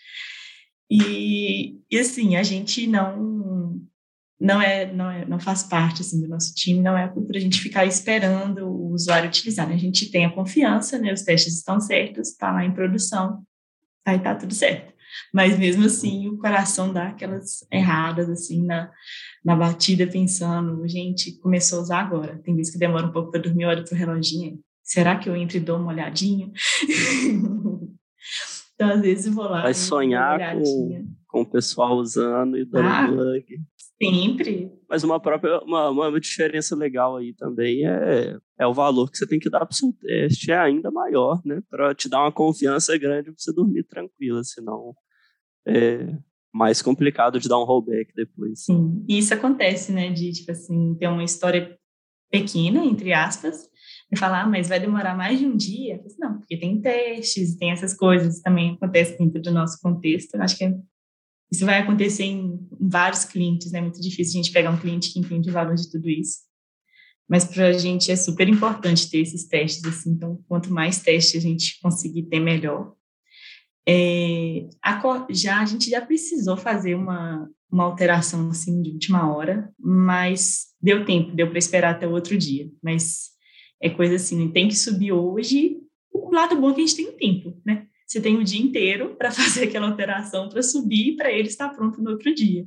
[0.88, 3.55] E, e assim, a gente não
[4.40, 7.40] não é, não é, não faz parte assim do nosso time, não é para a
[7.40, 9.74] gente ficar esperando o usuário utilizar, né?
[9.74, 11.12] A gente tem a confiança, né?
[11.12, 13.42] Os testes estão certos, está lá em produção,
[14.04, 14.94] aí tá tudo certo.
[15.32, 18.90] Mas mesmo assim, o coração dá aquelas erradas assim na,
[19.44, 22.40] na batida, pensando, gente, começou a usar agora.
[22.44, 24.58] Tem vezes que demora um pouco para dormir, olha para o reloginho.
[24.82, 26.50] Será que eu entro e dou uma olhadinha?
[28.74, 29.62] então, às vezes, eu vou lá.
[29.62, 33.60] Vai sonhar com, com o pessoal usando e dando ah, bug.
[34.02, 34.72] Sempre.
[34.88, 39.26] Mas uma própria uma, uma diferença legal aí também é, é o valor que você
[39.26, 41.60] tem que dar para o seu teste é ainda maior, né?
[41.68, 44.94] Para te dar uma confiança grande para você dormir tranquila, senão
[45.66, 46.16] é
[46.54, 48.64] mais complicado de dar um rollback depois.
[48.64, 50.10] Sim, e isso acontece, né?
[50.10, 51.76] De tipo assim ter uma história
[52.30, 53.68] pequena entre aspas
[54.10, 56.00] e falar, ah, mas vai demorar mais de um dia?
[56.18, 60.34] Não, porque tem testes, tem essas coisas também acontece dentro do nosso contexto.
[60.34, 60.74] Eu acho que é
[61.50, 63.78] isso vai acontecer em, vários clientes, né?
[63.78, 66.38] É muito difícil a gente pegar um cliente que entende o valor de tudo isso.
[67.28, 70.10] Mas para a gente é super importante ter esses testes, assim.
[70.10, 72.94] Então, quanto mais testes a gente conseguir ter, melhor.
[73.88, 79.72] É, a, já a gente já precisou fazer uma, uma alteração assim de última hora,
[79.78, 82.68] mas deu tempo, deu para esperar até o outro dia.
[82.82, 83.30] Mas
[83.80, 85.78] É coisa assim, tem que subir hoje.
[86.12, 87.85] O lado bom é que a gente tem tempo, né?
[88.06, 92.00] Você tem o dia inteiro para fazer aquela alteração, para subir, para ele estar pronto
[92.02, 92.64] no outro dia.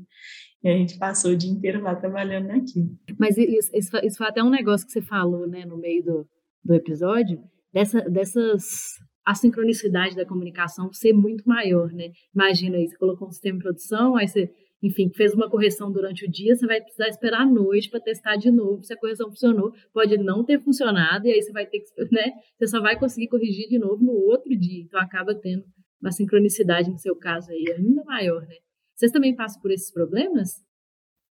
[0.61, 2.89] E a gente passou o dia inteiro lá trabalhando naquilo.
[3.17, 6.27] Mas isso, isso, isso foi até um negócio que você falou, né, no meio do,
[6.63, 7.39] do episódio,
[7.73, 12.09] dessa, dessas a sincronicidade da comunicação ser muito maior, né?
[12.33, 14.49] Imagina aí, você colocou um sistema de produção, aí você,
[14.81, 18.37] enfim, fez uma correção durante o dia, você vai precisar esperar a noite para testar
[18.37, 19.73] de novo se a correção funcionou.
[19.93, 22.31] Pode não ter funcionado, e aí você vai ter que, né?
[22.57, 24.83] Você só vai conseguir corrigir de novo no outro dia.
[24.83, 25.65] Então acaba tendo
[26.01, 28.55] uma sincronicidade no seu caso aí ainda maior, né?
[28.95, 30.63] Vocês também passam por esses problemas?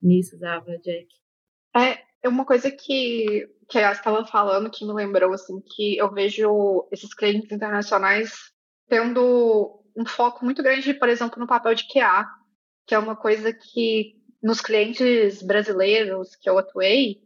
[0.01, 1.08] Nisso, Zava, Jack?
[1.75, 6.12] É, é uma coisa que, que a estava falando que me lembrou, assim, que eu
[6.12, 8.51] vejo esses clientes internacionais
[8.88, 12.27] tendo um foco muito grande, por exemplo, no papel de QA,
[12.91, 17.21] que é uma coisa que nos clientes brasileiros que eu atuei,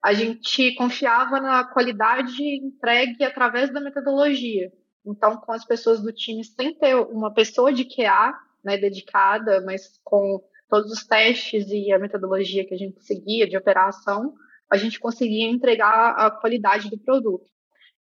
[0.00, 4.72] a gente confiava na qualidade entregue através da metodologia.
[5.04, 9.98] Então, com as pessoas do time, sem ter uma pessoa de QA né, dedicada, mas
[10.04, 14.34] com todos os testes e a metodologia que a gente seguia de operação,
[14.70, 17.50] a gente conseguia entregar a qualidade do produto.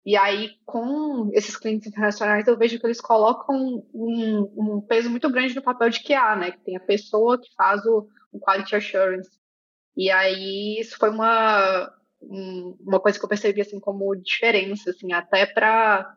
[0.07, 5.29] E aí, com esses clientes internacionais, eu vejo que eles colocam um, um peso muito
[5.29, 6.51] grande no papel de QA, né?
[6.51, 9.29] Que tem a pessoa que faz o, o Quality Assurance.
[9.97, 15.45] E aí, isso foi uma, uma coisa que eu percebi, assim, como diferença, assim, até
[15.45, 16.15] para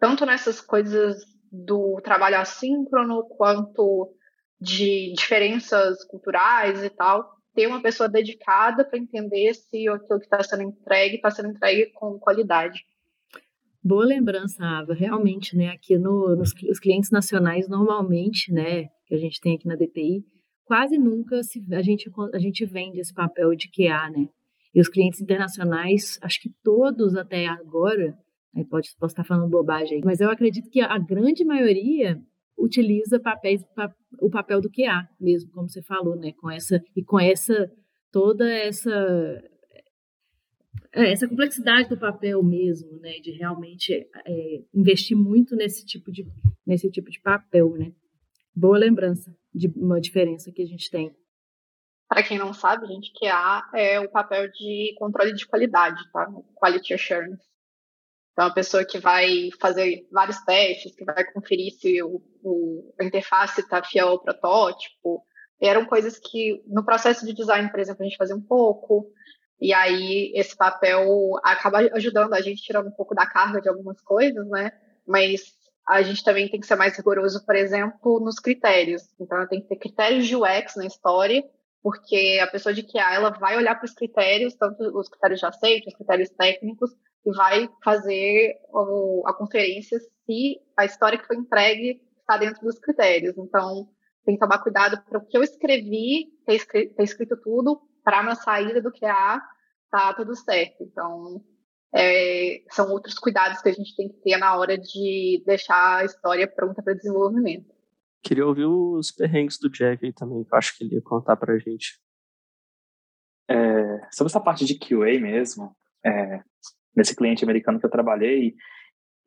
[0.00, 1.22] tanto nessas coisas
[1.52, 4.16] do trabalho assíncrono quanto
[4.58, 10.42] de diferenças culturais e tal, ter uma pessoa dedicada para entender se aquilo que está
[10.42, 12.90] sendo entregue está sendo entregue com qualidade.
[13.84, 14.94] Boa lembrança, Ava.
[14.94, 19.66] Realmente, né, aqui no, nos os clientes nacionais, normalmente, né, que a gente tem aqui
[19.66, 20.24] na DTI,
[20.64, 24.28] quase nunca se, a, gente, a gente vende esse papel de QA, né?
[24.74, 28.16] E os clientes internacionais, acho que todos até agora,
[28.54, 32.20] Aí pode, posso estar falando bobagem mas eu acredito que a grande maioria
[32.56, 33.64] utiliza papéis,
[34.20, 36.32] o papel do QA mesmo, como você falou, né?
[36.32, 37.70] Com essa e com essa
[38.10, 39.42] toda essa
[40.92, 43.12] essa complexidade do papel mesmo, né?
[43.20, 43.92] De realmente
[44.26, 46.26] é, investir muito nesse tipo de
[46.66, 47.92] nesse tipo de papel, né?
[48.54, 51.14] Boa lembrança de uma diferença que a gente tem.
[52.08, 56.30] Para quem não sabe, gente, QA é o papel de controle de qualidade, tá?
[56.54, 57.42] Quality Assurance.
[58.32, 63.04] Então, a pessoa que vai fazer vários testes, que vai conferir se o, o a
[63.04, 65.22] interface está fiel ao protótipo,
[65.60, 69.06] eram coisas que no processo de design, por exemplo, a gente fazia um pouco,
[69.62, 74.00] e aí esse papel acaba ajudando a gente, tirando um pouco da carga de algumas
[74.00, 74.72] coisas, né?
[75.06, 75.54] Mas
[75.86, 79.02] a gente também tem que ser mais rigoroso, por exemplo, nos critérios.
[79.20, 81.44] Então, tem que ter critérios de UX na história,
[81.80, 85.46] porque a pessoa de QA ela vai olhar para os critérios, tanto os critérios de
[85.46, 86.90] aceito, os critérios técnicos,
[87.24, 88.56] e vai fazer
[89.26, 93.38] a conferência se a história que foi entregue está dentro dos critérios.
[93.38, 93.88] Então,
[94.24, 98.24] tem que tomar cuidado para o que eu escrevi, ter escrito, ter escrito tudo, para
[98.24, 99.40] na saída do QA
[99.92, 100.82] tá tudo certo.
[100.82, 101.44] Então,
[101.94, 106.04] é, são outros cuidados que a gente tem que ter na hora de deixar a
[106.04, 107.70] história pronta para desenvolvimento.
[108.22, 111.36] Queria ouvir os perrengues do Jack aí também, que eu acho que ele ia contar
[111.36, 112.00] para a gente.
[113.50, 116.40] É, sobre essa parte de QA mesmo, é,
[116.96, 118.54] nesse cliente americano que eu trabalhei,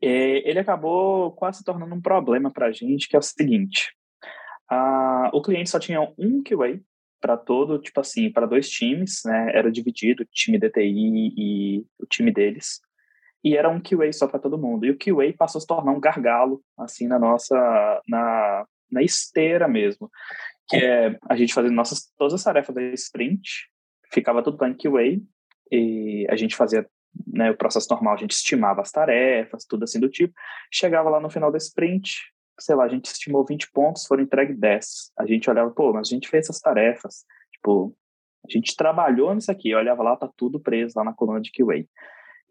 [0.01, 3.93] é, ele acabou quase se tornando um problema para a gente, que é o seguinte:
[4.69, 6.81] a, o cliente só tinha um QA
[7.25, 9.49] para todo, tipo assim, para dois times, né?
[9.51, 12.79] Era dividido, time DTI e o time deles.
[13.43, 14.85] E era um QA só para todo mundo.
[14.85, 17.55] E o QA passou a se tornar um gargalo, assim, na nossa,
[18.07, 20.07] na, na esteira mesmo.
[20.69, 23.71] Que é a gente fazendo nossas, todas as tarefas da sprint,
[24.13, 25.19] ficava tudo lá em QA,
[25.71, 26.87] e a gente fazia
[27.25, 30.35] né, o processo normal, a gente estimava as tarefas, tudo assim do tipo.
[30.71, 32.19] Chegava lá no final da sprint,
[32.59, 35.11] sei lá, a gente estimou 20 pontos, foram entregues 10.
[35.17, 37.25] A gente olhava, pô, mas a gente fez essas tarefas.
[37.51, 37.95] Tipo,
[38.47, 39.69] a gente trabalhou nisso aqui.
[39.69, 41.85] Eu olhava lá, tá tudo preso lá na coluna de QA.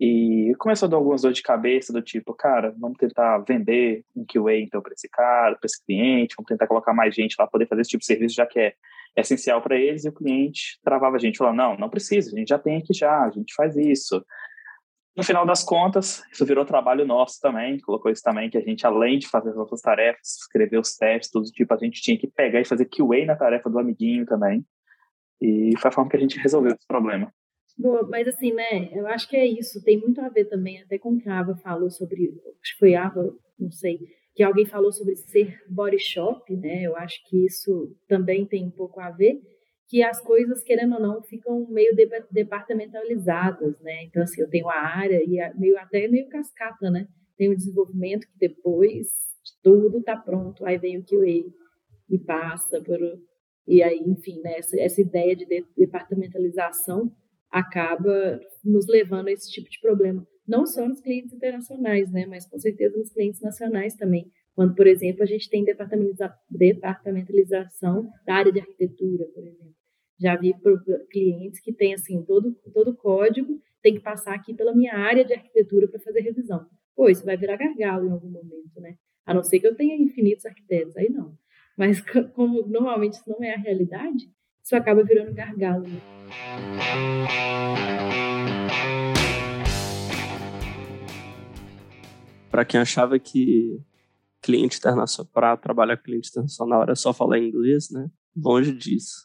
[0.01, 4.25] E começou a dar algumas dores de cabeça do tipo, cara, vamos tentar vender um
[4.25, 7.69] QA então para esse cara, para esse cliente, vamos tentar colocar mais gente lá poder
[7.69, 8.75] fazer esse tipo de serviço, já que é
[9.17, 10.05] essencial para eles.
[10.05, 12.93] E o cliente travava a gente, falando, não, não precisa, a gente já tem aqui
[12.93, 14.25] já, a gente faz isso.
[15.17, 18.85] No final das contas, isso virou trabalho nosso também, colocou isso também, que a gente,
[18.85, 22.27] além de fazer as nossas tarefas, escrever os testes, tudo tipo, a gente tinha que
[22.27, 24.65] pegar e fazer QA na tarefa do amiguinho também.
[25.41, 27.33] E foi a forma que a gente resolveu esse problema.
[27.77, 30.97] Boa, mas assim, né, eu acho que é isso, tem muito a ver também, até
[30.97, 33.99] com o que a Ava falou sobre, acho que foi a Ava, não sei,
[34.33, 38.71] que alguém falou sobre ser body shop, né, eu acho que isso também tem um
[38.71, 39.41] pouco a ver,
[39.89, 41.95] que as coisas, querendo ou não, ficam meio
[42.31, 44.05] departamentalizadas, né?
[44.05, 47.07] Então, assim, eu tenho a área e a, meio, até meio cascata, né?
[47.37, 49.07] Tem o desenvolvimento que depois
[49.45, 51.53] de tudo tá pronto, aí vem o QA
[52.09, 52.99] e passa por...
[53.67, 57.11] E aí, enfim, né, essa, essa ideia de departamentalização
[57.51, 60.27] acaba nos levando a esse tipo de problema.
[60.47, 64.31] Não só nos clientes internacionais, né, mas com certeza nos clientes nacionais também.
[64.55, 69.75] Quando, por exemplo, a gente tem departamentalização da área de arquitetura, por exemplo.
[70.19, 70.55] Já vi
[71.11, 75.35] clientes que têm assim todo todo código tem que passar aqui pela minha área de
[75.35, 76.67] arquitetura para fazer revisão.
[76.97, 78.95] Pô, isso vai virar gargalo em algum momento, né?
[79.27, 81.37] A não ser que eu tenha infinitos arquitetos, aí não.
[81.77, 82.01] Mas
[82.33, 84.31] como normalmente isso não é a realidade,
[84.63, 85.83] isso acaba virando gargalo.
[85.83, 86.01] Né?
[92.51, 93.83] Para quem achava que
[94.45, 98.09] cliente internacional, para trabalhar com cliente internacional era só falar inglês, né?
[98.37, 99.25] Longe disso.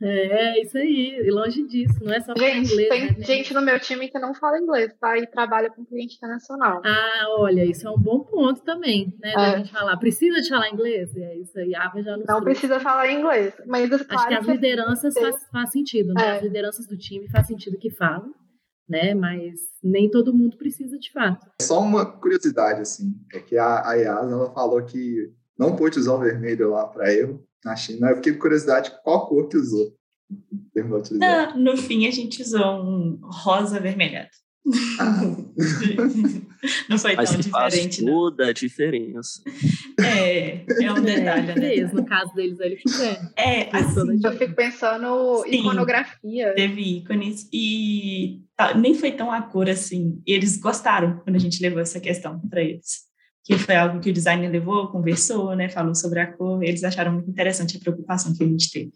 [0.00, 2.88] É, isso aí, e longe disso, não é só falar gente, inglês.
[2.88, 3.24] Tem né?
[3.24, 5.18] gente no meu time que não fala inglês, tá?
[5.18, 6.80] E trabalha com cliente internacional.
[6.84, 9.32] Ah, olha, isso é um bom ponto também, né?
[9.32, 9.34] É.
[9.34, 11.16] Da gente falar, precisa de falar inglês?
[11.16, 12.44] É isso aí, a já Não trouxe.
[12.44, 15.20] precisa falar inglês, mas claro Acho que as lideranças que...
[15.20, 16.24] faz, faz sentido, né?
[16.24, 16.30] É.
[16.36, 18.32] As lideranças do time faz sentido que falam,
[18.88, 19.14] né?
[19.14, 21.46] Mas nem todo mundo precisa de fato.
[21.60, 26.20] Só uma curiosidade, assim, é que a, a ela falou que não pôde usar o
[26.20, 28.10] vermelho lá para erro, na China.
[28.10, 29.96] Eu fiquei com curiosidade qual cor que usou.
[31.12, 34.30] Não, no fim, a gente usou um rosa avermelhado.
[35.00, 35.22] Ah.
[36.88, 37.96] não foi Mas tão diferente.
[37.96, 39.42] Faz toda a diferença.
[40.00, 41.90] É, é um detalhe, né?
[41.92, 43.30] No caso deles, eles fizeram.
[43.36, 46.52] É, assim, eu fico pensando em iconografia.
[46.54, 48.42] Teve ícones e
[48.76, 50.22] nem foi tão a cor assim.
[50.26, 53.08] Eles gostaram quando a gente levou essa questão para eles
[53.48, 57.12] que foi algo que o designer levou, conversou, né, falou sobre a cor, eles acharam
[57.12, 58.92] muito interessante a preocupação que a gente teve.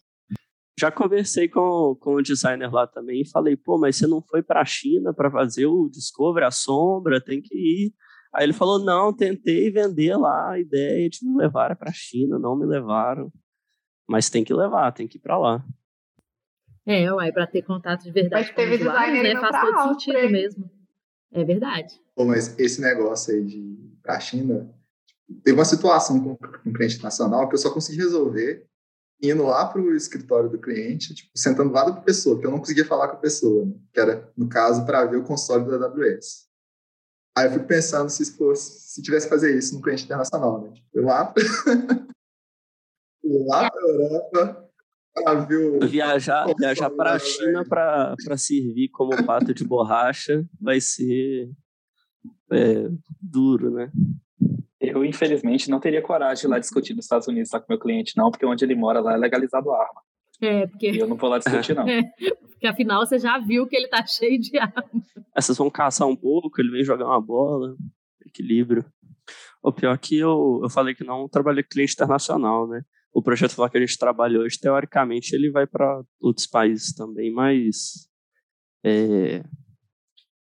[0.79, 4.43] Já conversei com, com o designer lá também e falei, pô, mas você não foi
[4.43, 7.95] para a China para fazer o Discovery, a sombra, tem que ir.
[8.35, 12.39] Aí ele falou, não, tentei vender lá a ideia de me levar para a China,
[12.39, 13.33] não me levaram.
[14.07, 15.65] Mas tem que levar, tem que ir para lá.
[16.87, 19.41] É, uai, para ter contato de verdade mas teve designer né?
[19.41, 20.71] Faz todo sentido mesmo.
[21.31, 21.95] É verdade.
[22.15, 23.73] Pô, mas esse negócio aí de
[24.03, 24.69] para a China,
[25.45, 28.67] teve uma situação com um cliente nacional que eu só consegui resolver
[29.23, 32.59] indo lá para o escritório do cliente, tipo, sentando lá da pessoa, que eu não
[32.59, 33.75] conseguia falar com a pessoa, né?
[33.93, 36.49] que era, no caso, para ver o console da AWS.
[37.37, 40.73] Aí eu fui pensando se fosse, se tivesse que fazer isso no cliente internacional, né?
[40.73, 41.33] Tipo, lá,
[43.25, 44.62] lá para a Europa,
[45.15, 45.87] para ver o...
[45.87, 51.51] Viajar, viajar para a China para servir como pato de borracha vai ser
[52.51, 52.89] é,
[53.21, 53.91] duro, né?
[54.81, 57.79] Eu, infelizmente, não teria coragem de ir lá discutir nos Estados Unidos lá com meu
[57.79, 60.01] cliente, não, porque onde ele mora lá é legalizado a arma.
[60.41, 60.91] É, porque...
[60.91, 61.89] E eu não vou lá discutir, não.
[61.89, 62.03] É,
[62.51, 64.85] porque afinal você já viu que ele tá cheio de arma.
[65.37, 67.77] Essas vão caçar um pouco, ele vem jogar uma bola,
[68.27, 68.85] equilíbrio.
[69.63, 72.83] O pior é que eu, eu falei que não trabalhei com cliente internacional, né?
[73.13, 77.31] O projeto lá que a gente trabalha hoje, teoricamente, ele vai para outros países também,
[77.31, 78.09] mas
[78.85, 79.45] é,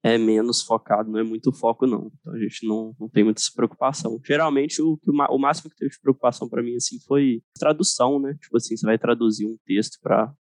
[0.03, 2.11] é menos focado, não é muito foco, não.
[2.19, 4.19] Então a gente não, não tem muita preocupação.
[4.25, 8.35] Geralmente, o, o máximo que teve de preocupação para mim assim foi tradução, né?
[8.41, 10.33] Tipo assim, você vai traduzir um texto para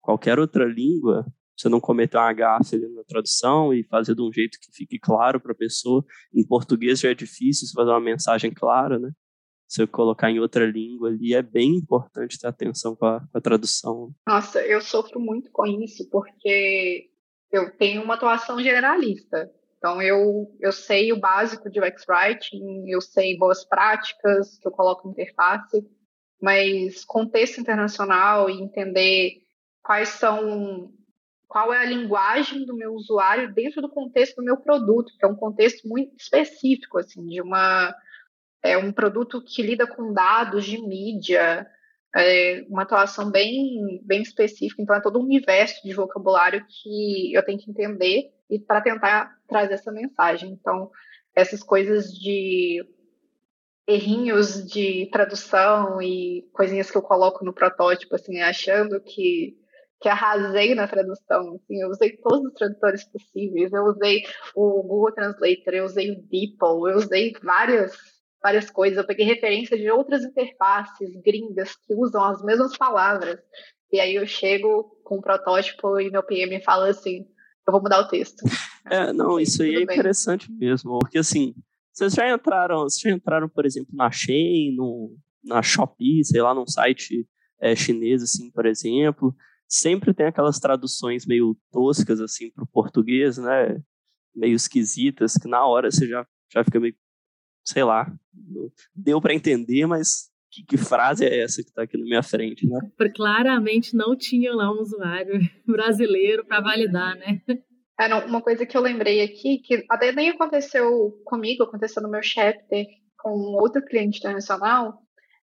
[0.00, 1.24] qualquer outra língua,
[1.56, 5.40] você não cometer uma gafe na tradução e fazer de um jeito que fique claro
[5.40, 6.04] para a pessoa.
[6.34, 9.10] Em português já é difícil você fazer uma mensagem clara, né?
[9.72, 13.40] Você colocar em outra língua ali, é bem importante ter atenção com a, com a
[13.40, 14.14] tradução.
[14.26, 17.08] Nossa, eu sofro muito com isso, porque
[17.50, 19.50] eu tenho uma atuação generalista.
[19.78, 24.72] Então, eu, eu sei o básico de UX Writing, eu sei boas práticas que eu
[24.72, 25.82] coloco interface,
[26.38, 29.38] mas contexto internacional e entender
[29.82, 30.92] quais são
[31.48, 35.28] qual é a linguagem do meu usuário dentro do contexto do meu produto, que é
[35.28, 37.94] um contexto muito específico, assim, de uma
[38.62, 41.66] é um produto que lida com dados de mídia,
[42.14, 47.44] é uma atuação bem, bem específica, então é todo um universo de vocabulário que eu
[47.44, 50.50] tenho que entender e para tentar trazer essa mensagem.
[50.50, 50.90] Então,
[51.34, 52.86] essas coisas de
[53.86, 59.58] errinhos de tradução e coisinhas que eu coloco no protótipo, assim, achando que
[60.02, 65.12] que arrasei na tradução, assim, eu usei todos os tradutores possíveis, eu usei o Google
[65.12, 67.96] Translator, eu usei o DeepL, eu usei várias
[68.42, 68.98] várias coisas.
[68.98, 73.38] Eu peguei referência de outras interfaces gringas que usam as mesmas palavras.
[73.92, 77.26] E aí eu chego com um protótipo e meu PM fala assim:
[77.66, 78.42] eu vou mudar o texto.
[78.90, 79.96] É, não, isso aí é bem.
[79.96, 81.54] interessante mesmo, porque assim,
[81.92, 86.52] vocês já entraram, vocês já entraram, por exemplo, na Shein, no, na Shopee, sei lá,
[86.52, 87.24] num site
[87.60, 89.32] é, chinês, assim, por exemplo.
[89.68, 93.80] Sempre tem aquelas traduções meio toscas, assim, para o português, né?
[94.34, 96.96] Meio esquisitas, que na hora você já, já fica meio,
[97.64, 98.12] sei lá,
[98.94, 102.66] deu para entender, mas que, que, frase é essa que está aqui na minha frente,
[102.66, 102.78] né?
[103.14, 107.40] Claramente não tinha lá um usuário brasileiro para validar, né?
[107.98, 112.22] É, uma coisa que eu lembrei aqui, que até nem aconteceu comigo, aconteceu no meu
[112.22, 112.86] chapter
[113.16, 114.98] com outro cliente internacional,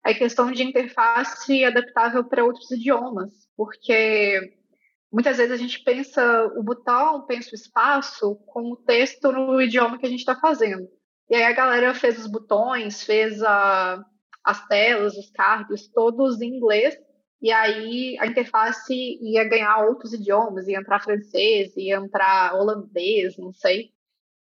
[0.06, 4.40] é a questão de interface adaptável para outros idiomas, porque
[5.12, 9.98] muitas vezes a gente pensa o botão, pensa o espaço com o texto no idioma
[9.98, 10.88] que a gente está fazendo.
[11.30, 14.04] E aí a galera fez os botões, fez a,
[14.44, 16.98] as telas, os cards, todos em inglês,
[17.42, 23.54] e aí a interface ia ganhar outros idiomas, ia entrar francês, ia entrar holandês, não
[23.54, 23.92] sei.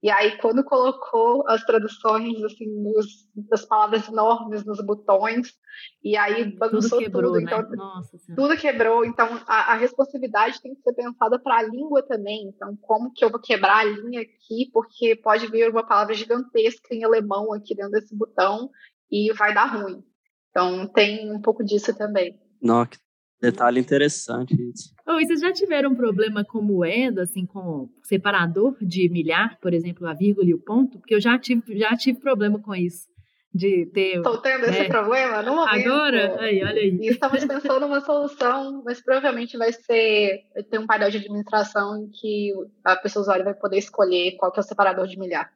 [0.01, 5.53] E aí, quando colocou as traduções, assim, nos, das palavras enormes nos botões,
[6.01, 7.03] e aí bagunçou tudo.
[7.03, 7.41] Quebrou, tudo.
[7.41, 7.51] Né?
[7.51, 9.03] Então, Nossa, tudo quebrou.
[9.03, 12.47] Então, a, a responsabilidade tem que ser pensada para a língua também.
[12.47, 14.69] Então, como que eu vou quebrar a linha aqui?
[14.71, 18.69] Porque pode vir uma palavra gigantesca em alemão aqui dentro desse botão
[19.11, 20.01] e vai dar ruim.
[20.49, 22.39] Então, tem um pouco disso também.
[22.61, 22.97] Não, que
[23.41, 24.93] detalhe interessante isso.
[25.07, 29.73] Oh, e vocês já tiveram um problema com moeda, assim, com separador de milhar, por
[29.73, 30.99] exemplo, a vírgula e o ponto?
[30.99, 33.07] Porque eu já tive, já tive problema com isso.
[33.51, 34.17] De ter.
[34.17, 34.87] Estou tendo esse é.
[34.87, 35.91] problema no momento.
[35.91, 36.39] Agora?
[36.39, 36.99] Aí, olha aí.
[37.01, 42.09] E estamos pensando numa solução, mas provavelmente vai ser ter um painel de administração em
[42.09, 45.49] que a pessoa usuária vai poder escolher qual que é o separador de milhar.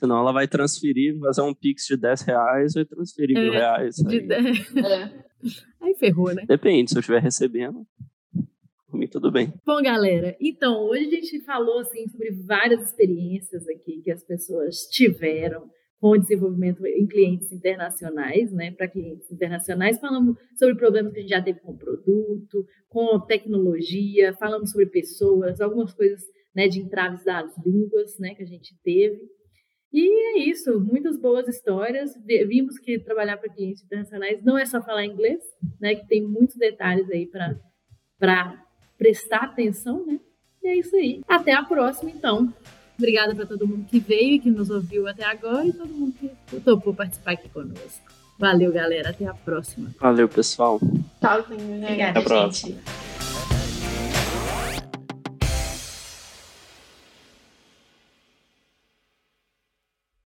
[0.00, 3.96] Senão ela vai transferir, fazer um Pix de 10 reais e transferir é, mil reais.
[3.96, 4.26] De aí.
[4.26, 4.76] 10.
[4.76, 5.29] É.
[5.80, 6.44] aí ferrou, né?
[6.46, 7.86] Depende, se eu estiver recebendo.
[8.88, 9.52] Por mim, tudo bem.
[9.64, 14.86] Bom, galera, então, hoje a gente falou assim, sobre várias experiências aqui que as pessoas
[14.90, 15.70] tiveram
[16.00, 18.72] com o desenvolvimento em clientes internacionais, né?
[18.72, 23.20] Para clientes internacionais, falamos sobre problemas que a gente já teve com o produto, com
[23.20, 26.22] tecnologia, falamos sobre pessoas, algumas coisas
[26.54, 29.20] né, de entraves das línguas né, que a gente teve.
[29.92, 32.14] E é isso, muitas boas histórias.
[32.24, 35.42] Vimos que trabalhar para clientes internacionais não é só falar inglês,
[35.80, 35.96] né?
[35.96, 37.28] Que tem muitos detalhes aí
[38.18, 38.64] para
[38.96, 40.20] prestar atenção, né?
[40.62, 41.22] E é isso aí.
[41.26, 42.52] Até a próxima, então.
[42.96, 46.14] Obrigada para todo mundo que veio e que nos ouviu até agora e todo mundo
[46.20, 48.10] que topou participar aqui conosco.
[48.38, 49.10] Valeu, galera.
[49.10, 49.90] Até a próxima.
[49.98, 50.78] Valeu, pessoal.
[51.20, 51.86] Tchauzinho, né?
[51.86, 52.76] Obrigada, até a próxima.